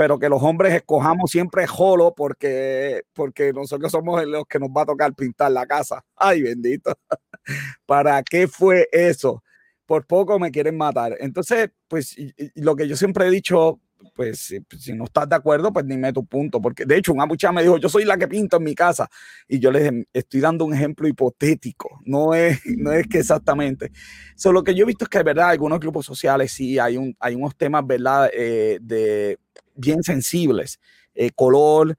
[0.00, 4.80] pero que los hombres escojamos siempre jolo porque, porque nosotros somos los que nos va
[4.80, 6.02] a tocar pintar la casa.
[6.16, 6.98] Ay, bendito.
[7.84, 9.44] ¿Para qué fue eso?
[9.84, 11.18] Por poco me quieren matar.
[11.20, 12.16] Entonces, pues
[12.54, 13.78] lo que yo siempre he dicho,
[14.14, 16.62] pues, pues si no estás de acuerdo, pues dime tu punto.
[16.62, 19.06] Porque de hecho, una muchacha me dijo, yo soy la que pinto en mi casa.
[19.46, 22.00] Y yo le dije, estoy dando un ejemplo hipotético.
[22.06, 23.92] No es, no es que exactamente.
[24.34, 27.14] Solo lo que yo he visto es que, verdad, algunos grupos sociales sí hay, un,
[27.20, 28.30] hay unos temas, ¿verdad?
[28.32, 29.38] Eh, de
[29.74, 30.80] bien sensibles,
[31.14, 31.96] eh, color,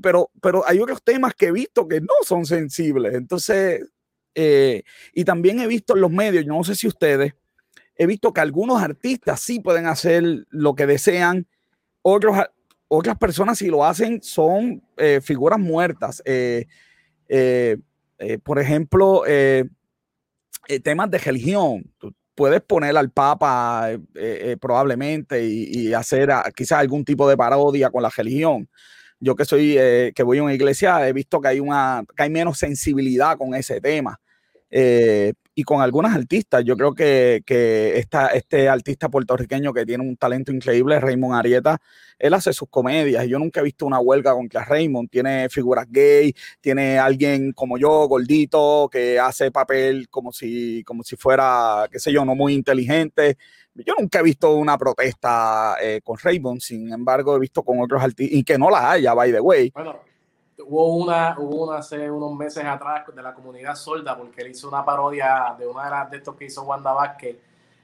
[0.00, 3.14] pero, pero hay otros temas que he visto que no son sensibles.
[3.14, 3.86] Entonces,
[4.34, 7.34] eh, y también he visto en los medios, no sé si ustedes,
[7.96, 11.46] he visto que algunos artistas sí pueden hacer lo que desean,
[12.02, 12.36] otros,
[12.88, 16.22] otras personas si lo hacen son eh, figuras muertas.
[18.42, 19.22] por ejemplo,
[20.82, 21.92] temas de religión
[22.34, 28.02] puedes poner al Papa eh, eh, probablemente y, hacer quizás algún tipo de parodia con
[28.02, 28.68] la religión.
[29.20, 32.24] Yo que soy, eh, que voy a una iglesia, he visto que hay, una, que
[32.24, 34.20] hay menos sensibilidad con ese tema.
[35.54, 36.64] Y con algunas artistas.
[36.64, 41.78] Yo creo que, que esta, este artista puertorriqueño que tiene un talento increíble, Raymond Arieta,
[42.18, 43.26] él hace sus comedias.
[43.26, 45.10] Yo nunca he visto una huelga contra Raymond.
[45.10, 51.16] Tiene figuras gay, tiene alguien como yo, gordito, que hace papel como si, como si
[51.16, 53.36] fuera, qué sé yo, no muy inteligente.
[53.74, 58.02] Yo nunca he visto una protesta eh, con Raymond, sin embargo, he visto con otros
[58.02, 59.70] artistas, y que no la haya, by the way.
[59.74, 60.00] Bueno,
[60.66, 64.68] hubo una, hubo una hace unos meses atrás de la comunidad sorda, porque él hizo
[64.68, 67.36] una parodia de una de las de estos que hizo Wanda Vázquez,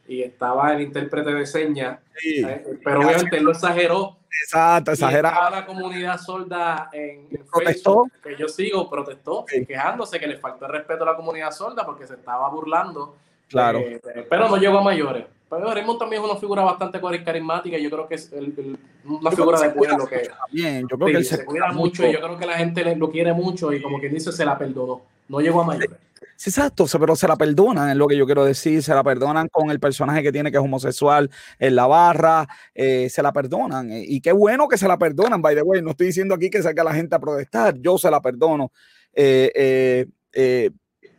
[0.08, 2.42] y estaba el intérprete de señas, Sí.
[2.44, 4.16] eh, pero obviamente él lo exageró.
[4.44, 5.34] Exacto, exagerado.
[5.34, 8.04] estaba la comunidad sorda en, en Protestó.
[8.04, 9.66] Facebook, que yo sigo, protestó, Sí.
[9.66, 13.16] quejándose que le faltó el respeto a la comunidad sorda porque se estaba burlando.
[13.48, 13.78] Claro.
[13.80, 15.26] Eh, pero no llegó a mayores.
[15.50, 18.78] Pero Raymond también es una figura bastante carismática y yo creo que es el- el-
[19.04, 20.86] una Yo figura de pueblo que también.
[20.88, 23.10] Yo creo sí, que él se, cuida mucho y yo creo que la gente lo
[23.10, 25.02] quiere mucho y como quien dice se la perdonó.
[25.28, 25.90] No llegó a mayores.
[26.36, 29.48] Sí, exacto, pero se la perdonan, es lo que yo quiero decir, se la perdonan
[29.48, 33.90] con el personaje que tiene que es homosexual en la barra, eh, se la perdonan.
[33.90, 36.48] eh, y qué bueno que se la perdonan, by the way, no estoy diciendo aquí
[36.48, 38.72] que saque a la gente a protestar, yo se la perdono.
[39.12, 40.70] eh, eh, eh,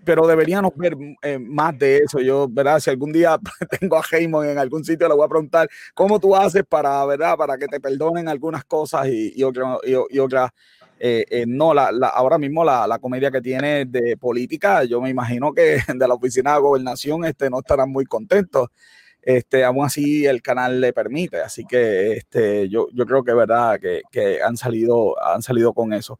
[0.04, 2.20] pero deberíamos ver eh, más de eso.
[2.20, 2.80] Yo, ¿verdad?
[2.80, 3.38] Si algún día
[3.80, 7.38] tengo a Raymond en algún sitio, le voy a preguntar cómo tú haces para, ¿verdad?
[7.38, 10.52] Para que te perdonen algunas cosas y, y, otras- y, y otras
[11.00, 15.02] eh, eh, no, la, la- ahora mismo la, la comedia que tiene de política, yo
[15.02, 18.70] me imagino que de la oficina de gobernación este, no estarán muy contentos.
[19.24, 23.80] Este, aún así el canal le permite, así que este, yo, yo creo que verdad
[23.80, 26.20] que, que han, salido, han salido con eso.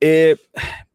[0.00, 0.36] Eh,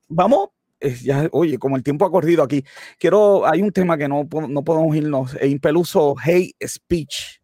[0.10, 0.50] vamos,
[0.86, 2.64] eh, ya, oye, como el tiempo ha corrido aquí,
[3.00, 7.40] quiero, hay un tema que no, no podemos irnos, e impeluso hate speech.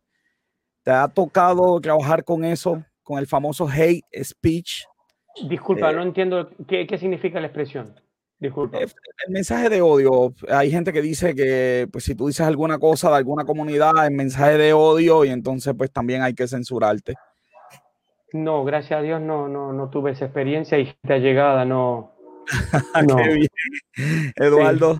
[0.83, 4.83] ¿Te ha tocado trabajar con eso, con el famoso hate speech?
[5.47, 7.99] Disculpa, Eh, no entiendo qué, qué significa la expresión.
[8.39, 8.79] Disculpa.
[8.79, 8.87] Eh,
[9.27, 13.09] El mensaje de odio, hay gente que dice que pues si tú dices alguna cosa
[13.11, 17.13] de alguna comunidad, el mensaje de odio y entonces pues también hay que censurarte.
[18.33, 22.13] No, gracias a Dios no, no, no tuve esa experiencia y gente allegada no.
[23.07, 23.15] no.
[23.17, 24.33] Qué bien.
[24.35, 24.99] Eduardo,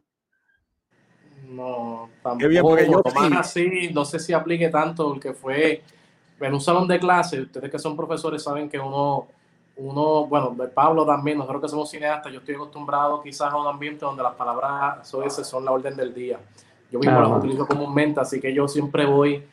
[1.47, 3.29] No, Qué bien, porque yo tampoco.
[3.29, 3.67] Más sí.
[3.67, 5.83] así, no sé si aplique tanto, porque fue
[6.39, 7.41] en un salón de clase.
[7.41, 9.27] Ustedes que son profesores saben que uno,
[9.77, 14.05] uno, bueno, Pablo también, nosotros que somos cineastas, yo estoy acostumbrado quizás a un ambiente
[14.05, 16.39] donde las palabras son la orden del día.
[16.91, 19.43] Yo mismo las utilizo comúnmente, así que yo siempre voy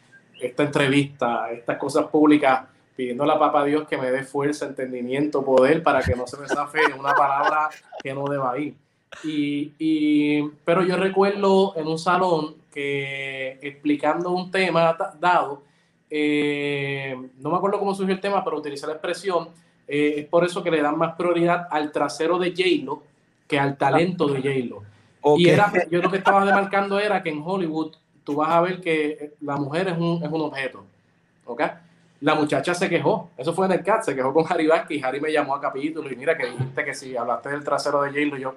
[0.41, 2.65] esta entrevista, estas cosas públicas,
[2.99, 6.49] pidiéndole a Papá Dios que me dé fuerza, entendimiento, poder para que no se me
[6.49, 7.69] zafe una palabra
[8.03, 8.75] que no deba ir.
[9.23, 15.63] Y, y- pero yo recuerdo en un salón que explicando un tema da- dado,
[16.11, 19.51] eh, no me acuerdo cómo surgió el tema, pero utilicé la expresión,
[19.87, 23.05] eh, es por eso que le dan más prioridad al trasero de J-Lo
[23.47, 24.83] que al talento de J-Lo.
[25.39, 27.93] Y era, yo lo que estaba demarcando era que en Hollywood
[28.25, 30.85] tú vas a ver que la mujer es un, es un objeto.
[31.47, 31.63] ¿Ok?
[32.21, 33.31] La muchacha se quejó.
[33.37, 34.03] Eso fue en el CAT.
[34.03, 36.11] Se quejó con Harry Vázquez y Harry me llamó a capítulo.
[36.11, 38.55] Y mira que dijiste que si hablaste del trasero de J-Lo, yo.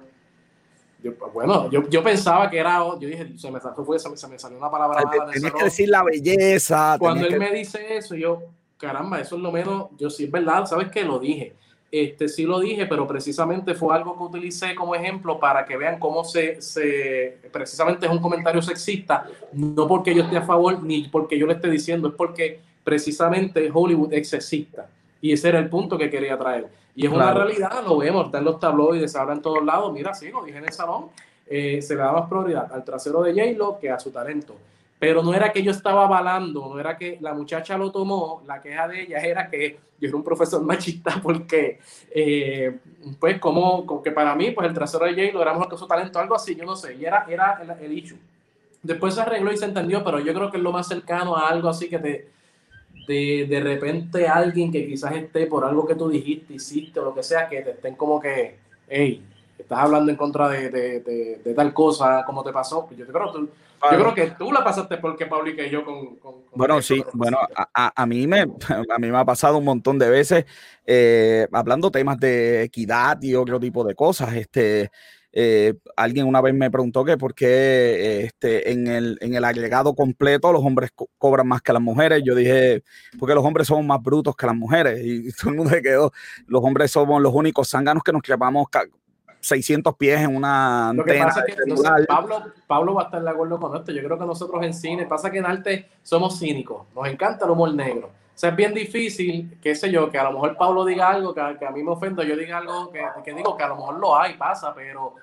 [1.02, 2.78] yo, bueno, yo, yo pensaba que era.
[2.78, 5.64] Yo dije, se me, fue, se me, se me salió una palabra mala ese que
[5.64, 6.96] decir la belleza.
[6.98, 8.42] cuando él que- me dice eso, yo,
[8.76, 11.54] caramba, eso es lo menos, yo sí es verdad, sabes que lo dije.
[11.92, 15.98] Este sí lo dije, pero precisamente fue algo que utilicé como ejemplo para que vean
[15.98, 21.06] cómo se, se precisamente es un comentario sexista, no porque yo esté a favor ni
[21.08, 24.88] porque yo le esté diciendo, es porque precisamente Hollywood es sexista.
[25.20, 26.68] Y ese era el punto que quería traer.
[26.94, 29.92] Y es una realidad, lo vemos, está en los tabloides, se habla en todos lados.
[29.92, 31.08] Mira, sí, lo dije en el salón,
[31.46, 34.56] eh, se le da más prioridad al trasero de J-Lo que a su talento.
[34.98, 38.60] Pero no era que yo estaba avalando, no era que la muchacha lo tomó, la
[38.60, 41.80] queja de ella era que yo era un profesor machista porque,
[42.10, 42.78] eh,
[43.18, 45.86] pues, como, como que para mí, pues el trasero de J-Lo era mejor que su
[45.86, 48.18] talento, algo así, yo no sé, y era, era el, el issue.
[48.82, 51.48] Después se arregló y se entendió, pero yo creo que es lo más cercano a
[51.48, 52.28] algo así que te,
[53.06, 57.14] de, de repente alguien que quizás esté por algo que tú dijiste, hiciste o lo
[57.14, 58.56] que sea, que te estén como que,
[58.88, 59.22] hey,
[59.58, 62.88] estás hablando en contra de, de, de, de tal cosa, como te pasó.
[62.96, 63.48] Yo creo, tú,
[63.90, 66.16] yo creo que tú la pasaste porque Pablo y que yo con...
[66.16, 67.38] con- con Bueno, esto sí, bueno,
[67.74, 70.44] a- a mí me, a mí me ha pasado un montón de veces
[70.86, 74.34] eh, hablando temas de equidad y otro tipo de cosas.
[74.34, 74.90] Este,
[75.32, 79.44] eh, alguien una vez me preguntó que por qué eh, este, en, el, en el
[79.44, 82.22] agregado completo los hombres co- cobran más que las mujeres.
[82.24, 82.82] Yo dije,
[83.18, 85.00] porque los hombres somos más brutos que las mujeres.
[85.02, 86.12] Y todo el mundo se quedó,
[86.46, 88.22] los hombres somos los únicos zánganos que nos
[88.70, 88.86] ca-
[89.40, 92.06] 600 pies en una Lo que antena pasa que no sé, celular.
[92.06, 93.90] Pablo, Pablo va a estar de acuerdo con esto.
[93.92, 97.50] Yo creo que nosotros en cine, pasa que en arte somos cínicos, nos encanta el
[97.50, 98.10] humor negro.
[98.42, 101.32] O sea, es bien difícil, qué sé yo, que a lo mejor Pablo diga algo
[101.32, 103.68] que, a- que a mí me ofenda, yo diga algo que, que digo que a
[103.68, 105.14] lo mejor lo hay, pasa, pero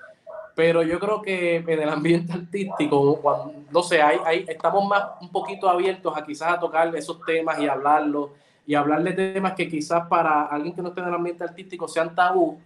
[0.54, 5.04] pero yo creo que en el ambiente artístico, cuando, no sé, hay, hay, estamos más
[5.20, 8.30] un poquito abiertos a quizás a tocar esos temas y hablarlos
[8.66, 11.86] y hablar de temas que quizás para alguien que no esté en el ambiente artístico
[11.88, 12.58] sean tabú,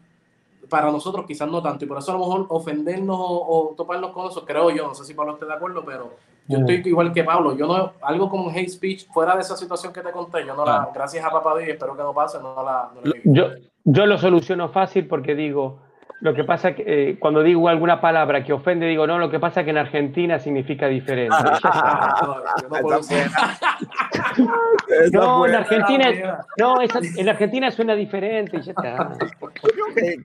[0.69, 4.31] para nosotros quizás no tanto, y por eso a lo mejor ofendernos o, toparnos con
[4.31, 6.13] eso, creo yo, no sé si Pablo esté de acuerdo, pero
[6.47, 9.93] yo estoy igual que Pablo, yo no, algo como hate speech, fuera de esa situación
[9.93, 12.63] que te conté, yo no la, gracias a papá Dios, espero que no pase, no
[12.63, 12.91] la...
[13.25, 13.49] yo,
[13.85, 15.81] yo lo soluciono fácil porque digo,
[16.25, 19.31] lo que pasa es que eh, cuando digo alguna palabra que ofende, digo, no, lo
[19.31, 21.37] que pasa es que en Argentina significa diferente.
[25.13, 29.19] no, en Argentina, no, en Argentina suena diferente y ya está.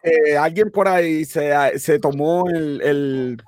[0.02, 3.44] Que, alguien por ahí se, se tomó el, el,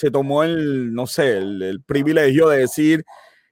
[0.00, 3.04] se tomó el, no sé, el, privilegio de decir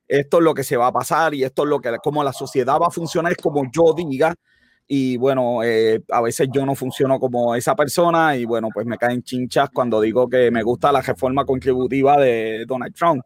[0.07, 2.33] esto es lo que se va a pasar y esto es lo que, como la
[2.33, 4.35] sociedad va a funcionar, es como yo diga
[4.87, 8.97] y bueno, eh, a veces yo no funciono como esa persona y bueno, pues me
[8.97, 13.23] caen chinchas cuando digo que me gusta la reforma contributiva de Donald Trump.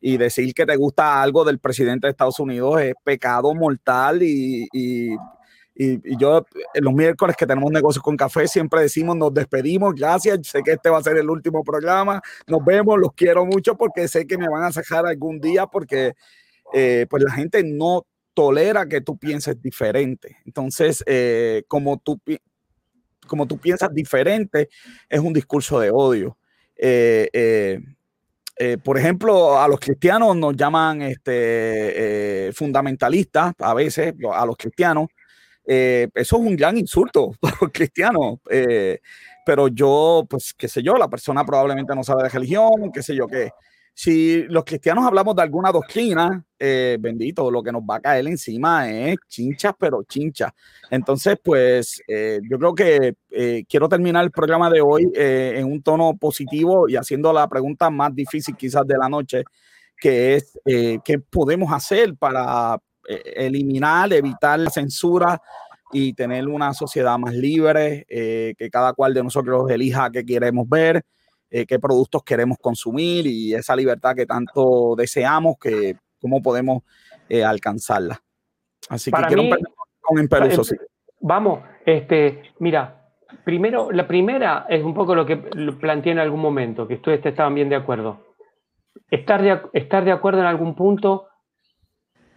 [0.00, 5.16] Y decir que te gusta algo del presidente de Estados Unidos es pecado mortal y,
[5.74, 6.44] y, yo
[6.74, 10.90] los miércoles que tenemos negocios con café siempre decimos nos despedimos, gracias, sé que este
[10.90, 14.48] va a ser el último programa, nos vemos, los quiero mucho porque sé que me
[14.48, 16.14] van a sacar algún día porque
[16.72, 20.36] eh, pues la gente no tolera que tú pienses diferente.
[20.44, 22.20] Entonces, eh, como, tú,
[23.26, 24.68] como tú piensas diferente,
[25.08, 26.36] es un discurso de odio.
[26.76, 27.80] Eh,
[28.56, 35.08] eh, por ejemplo, a los cristianos nos llaman este, fundamentalistas, a veces, a los cristianos.
[35.66, 38.38] Eso es un gran insulto para los cristianos.
[39.46, 43.14] pero yo, pues, qué sé yo, la persona probablemente no sabe de religión, qué sé
[43.14, 43.50] yo qué
[43.96, 48.26] si los cristianos hablamos de alguna doctrina, eh, bendito, lo que nos va a caer
[48.26, 50.50] encima es chinchas, pero chinchas.
[50.90, 55.80] Entonces, pues eh, yo creo que eh, quiero terminar el programa de hoy en un
[55.80, 59.44] tono positivo y haciendo la pregunta más difícil quizás de la noche,
[59.96, 65.40] que es qué podemos hacer para eliminar, evitar la censura
[65.92, 71.04] y tener una sociedad más libre, que cada cual de nosotros elija qué queremos ver.
[71.56, 76.82] Eh, qué productos queremos consumir y esa libertad que tanto deseamos, que cómo podemos
[77.28, 78.20] eh, alcanzarla.
[78.88, 79.44] Así que quiero
[80.00, 80.64] con Imperuso.
[80.64, 80.74] Sí.
[81.20, 83.08] Vamos, este, mira,
[83.44, 87.54] primero, la primera es un poco lo que planteé en algún momento, que ustedes estaban
[87.54, 88.34] bien de acuerdo.
[89.08, 91.28] Estar de, estar de acuerdo en algún punto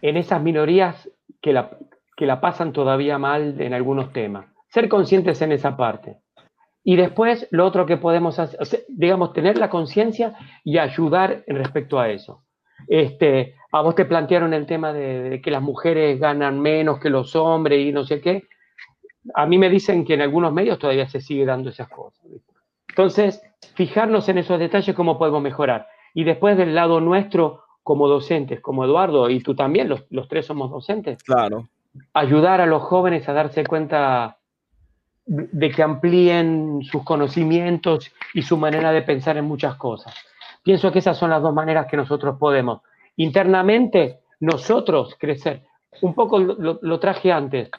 [0.02, 1.78] en esas minorías que la,
[2.16, 4.46] que la pasan todavía mal en algunos temas.
[4.68, 6.18] Ser conscientes en esa parte.
[6.84, 10.34] Y después lo otro que podemos hacer, digamos, tener la conciencia
[10.64, 12.44] y ayudar respecto a eso.
[12.86, 17.36] Este, a vos te plantearon el tema de, que las mujeres ganan menos que los
[17.36, 18.44] hombres y no sé qué.
[19.34, 22.24] A mí me dicen que en algunos medios todavía se sigue dando esas cosas.
[22.88, 23.42] Entonces,
[23.74, 25.86] fijarnos en esos detalles, cómo podemos mejorar.
[26.14, 30.44] Y después del lado nuestro, como docentes, como Eduardo, y tú también, los, los tres
[30.44, 31.22] somos docentes.
[31.22, 31.70] Claro.
[32.12, 34.36] Ayudar a los jóvenes a darse cuenta
[35.24, 40.14] de que amplíen sus conocimientos y su manera de pensar en muchas cosas.
[40.62, 42.82] Pienso que esas son las dos maneras que nosotros podemos.
[43.16, 45.62] Internamente, nosotros crecer.
[46.02, 47.70] Un poco lo, traje antes.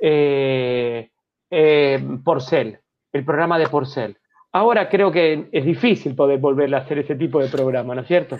[0.00, 1.10] Eh,
[1.50, 2.78] eh, Porcel,
[3.12, 4.16] el programa de Porcel.
[4.52, 8.08] Ahora creo que es difícil poder volver a hacer ese tipo de programa, ¿no es
[8.08, 8.38] cierto?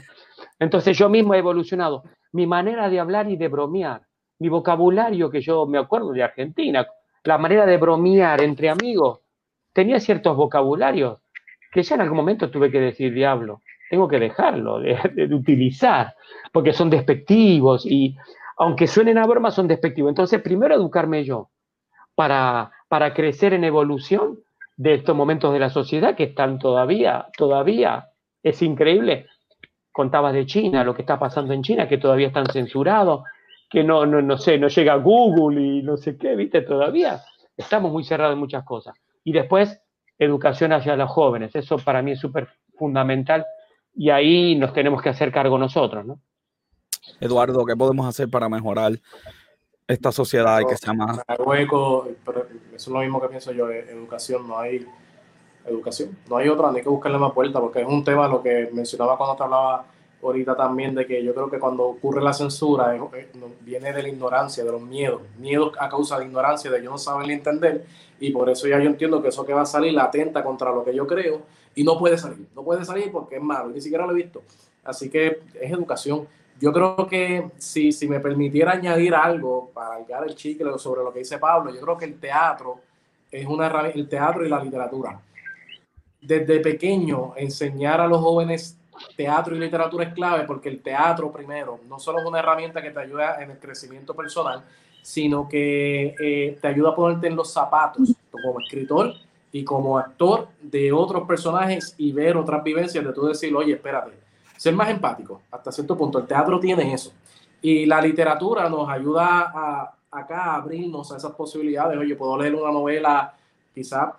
[0.61, 2.04] Entonces yo mismo he evolucionado.
[2.32, 4.02] Mi manera de hablar y de bromear,
[4.38, 6.86] mi vocabulario que yo me acuerdo de Argentina,
[7.24, 9.20] la manera de bromear entre amigos,
[9.72, 11.18] tenía ciertos vocabularios
[11.72, 14.96] que ya en algún momento tuve que decir, diablo, tengo que dejarlo de,
[15.34, 16.14] utilizar,
[16.52, 18.16] porque son despectivos y
[18.56, 20.11] aunque suenen a broma, son despectivos.
[20.11, 21.50] Entonces, primero educarme yo
[22.14, 24.40] para, para crecer en evolución
[24.76, 28.08] de estos momentos de la sociedad que están todavía, todavía,
[28.42, 29.26] es increíble.
[29.93, 33.24] Contabas de China, lo que está pasando en China, que todavía están censurados,
[33.68, 37.22] que no, no, no sé, no llega Google y no sé qué, viste, todavía
[37.57, 38.95] estamos muy cerrados en muchas cosas.
[39.24, 39.80] Y después,
[40.18, 43.47] educación hacia los jóvenes, eso para mí es súper fundamental
[43.95, 46.20] y ahí nos tenemos que hacer cargo nosotros, ¿no?
[47.20, 48.93] Eduardo, ¿qué podemos hacer para mejorar
[49.86, 51.20] esta sociedad y que sea más...
[51.38, 52.09] Hueco,
[52.74, 54.86] eso es lo mismo que pienso yo, educación, no hay
[55.64, 58.42] educación, no hay otra, no hay que buscarle más puerta, porque es un tema, lo
[58.42, 59.84] que mencionaba cuando te hablaba
[60.22, 62.94] ahorita también de que yo creo que cuando ocurre la censura
[63.62, 66.98] viene de la ignorancia, de los miedos, miedos a causa de ignorancia, de yo no
[66.98, 67.84] saber ni entender,
[68.18, 70.84] y por eso ya yo entiendo que eso que va a salir atenta contra lo
[70.84, 71.42] que yo creo
[71.74, 74.42] y no puede salir, no puede salir porque es malo, ni siquiera lo he visto.
[74.84, 76.26] Así que es educación.
[76.61, 81.12] Yo creo que si, si me permitiera añadir algo para algar el chicle sobre lo
[81.12, 82.80] que dice Pablo, yo creo que el teatro
[83.30, 85.18] es una el teatro y la literatura
[86.21, 88.77] desde pequeño enseñar a los jóvenes
[89.16, 92.91] teatro y literatura es clave porque el teatro primero no solo es una herramienta que
[92.91, 94.62] te ayuda en el crecimiento personal,
[95.03, 99.14] sino que eh, te ayuda a ponerte en los zapatos como escritor
[99.53, 104.12] y como actor de otros personajes y ver otras vivencias de tú decir, oye, espérate,
[104.57, 106.18] ser más empático hasta cierto punto.
[106.18, 107.12] El teatro tiene eso.
[107.62, 111.99] Y la literatura nos ayuda a, acá a abrirnos a esas posibilidades.
[111.99, 113.35] Oye, puedo leer una novela,
[113.75, 114.11] quizás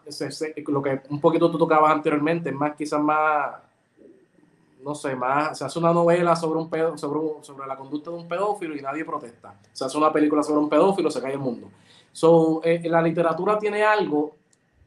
[0.67, 3.55] lo que un poquito tú tocabas anteriormente, más quizás más
[4.83, 8.17] no sé, más, se hace una novela sobre un pedo, sobre, sobre la conducta de
[8.17, 9.53] un pedófilo y nadie protesta.
[9.71, 11.69] Se hace una película sobre un pedófilo, se cae el mundo.
[12.11, 14.35] So, eh, la literatura tiene algo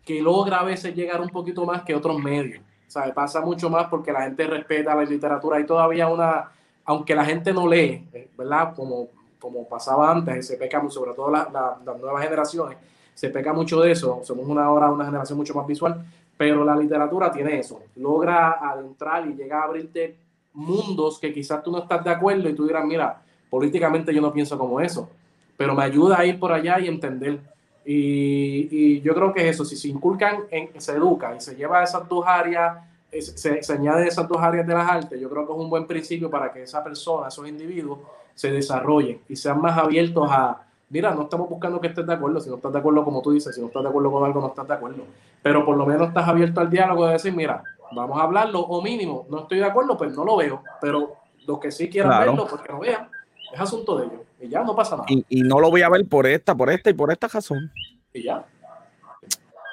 [0.04, 2.62] que logra a veces llegar un poquito más que otros medios.
[2.86, 5.56] Sea, pasa mucho más porque la gente respeta la literatura.
[5.56, 6.50] Hay todavía una,
[6.84, 8.74] aunque la gente no lee, eh, ¿verdad?
[8.74, 9.08] Como,
[9.38, 12.78] como pasaba antes, se peca sobre todo las nuevas generaciones,
[13.14, 14.20] se peca mucho de eso.
[14.24, 16.04] Somos una hora, una generación mucho más visual,
[16.36, 20.16] pero la literatura tiene eso, logra adentrar y llega a abrirte
[20.52, 24.32] mundos que quizás tú no estás de acuerdo y tú dirás, mira, políticamente yo no
[24.32, 25.08] pienso como eso,
[25.56, 27.40] pero me ayuda a ir por allá y entender.
[27.84, 31.84] Y, yo creo que eso, si se inculcan, en, se educa y se lleva a
[31.84, 32.78] esas dos áreas,
[33.12, 35.86] se, se añade esas dos áreas de las artes, yo creo que es un buen
[35.86, 37.98] principio para que esa persona, esos individuos,
[38.34, 40.63] se desarrollen y sean más abiertos a,
[40.94, 43.32] mira, no estamos buscando que estés de acuerdo, si no estás de acuerdo como tú
[43.32, 45.02] dices, si no estás de acuerdo con algo, no estás de acuerdo.
[45.42, 48.80] Pero por lo menos estás abierto al diálogo de decir, mira, vamos a hablarlo, o
[48.80, 50.62] mínimo, no estoy de acuerdo, pues no lo veo.
[50.80, 51.16] Pero
[51.48, 53.08] los que sí quieran verlo, pues que lo vean,
[53.52, 54.20] es asunto de ellos.
[54.40, 55.08] Y ya no pasa nada.
[55.08, 57.72] Y, no lo voy a ver por esta, por esta y por esta razón.
[58.12, 58.44] Y ya.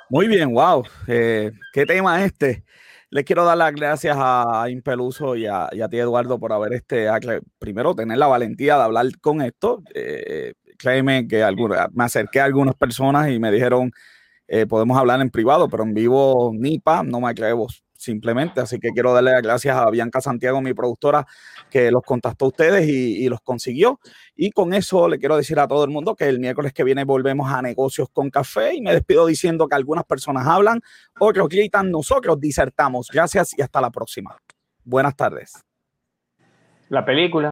[0.10, 0.84] Muy bien, wow.
[1.08, 2.64] Eh, ¿Qué tema este?
[3.12, 6.74] Les quiero dar las gracias a Impeluso y a, y a ti, Eduardo, por haber
[6.74, 7.08] este,
[7.60, 9.84] primero tener la valentía de hablar con esto.
[9.94, 11.46] Eh, créeme que
[11.94, 13.92] me acerqué a algunas personas y me dijeron,
[14.48, 17.68] eh, podemos hablar en privado, pero en vivo ni pa, no me atrevo
[18.02, 18.60] simplemente.
[18.60, 21.26] Así que quiero darle las gracias a Bianca Santiago, mi productora,
[21.70, 24.00] que los contactó a ustedes y, los consiguió.
[24.36, 27.06] Y con eso le quiero decir a todo el mundo que el miércoles que viene
[27.06, 30.82] volvemos a negocios con café y me despido diciendo que algunas personas hablan,
[31.20, 33.10] otros gritan, nosotros disertamos.
[33.14, 34.36] Gracias y hasta la próxima.
[34.84, 35.64] Buenas tardes.
[36.90, 37.50] La película.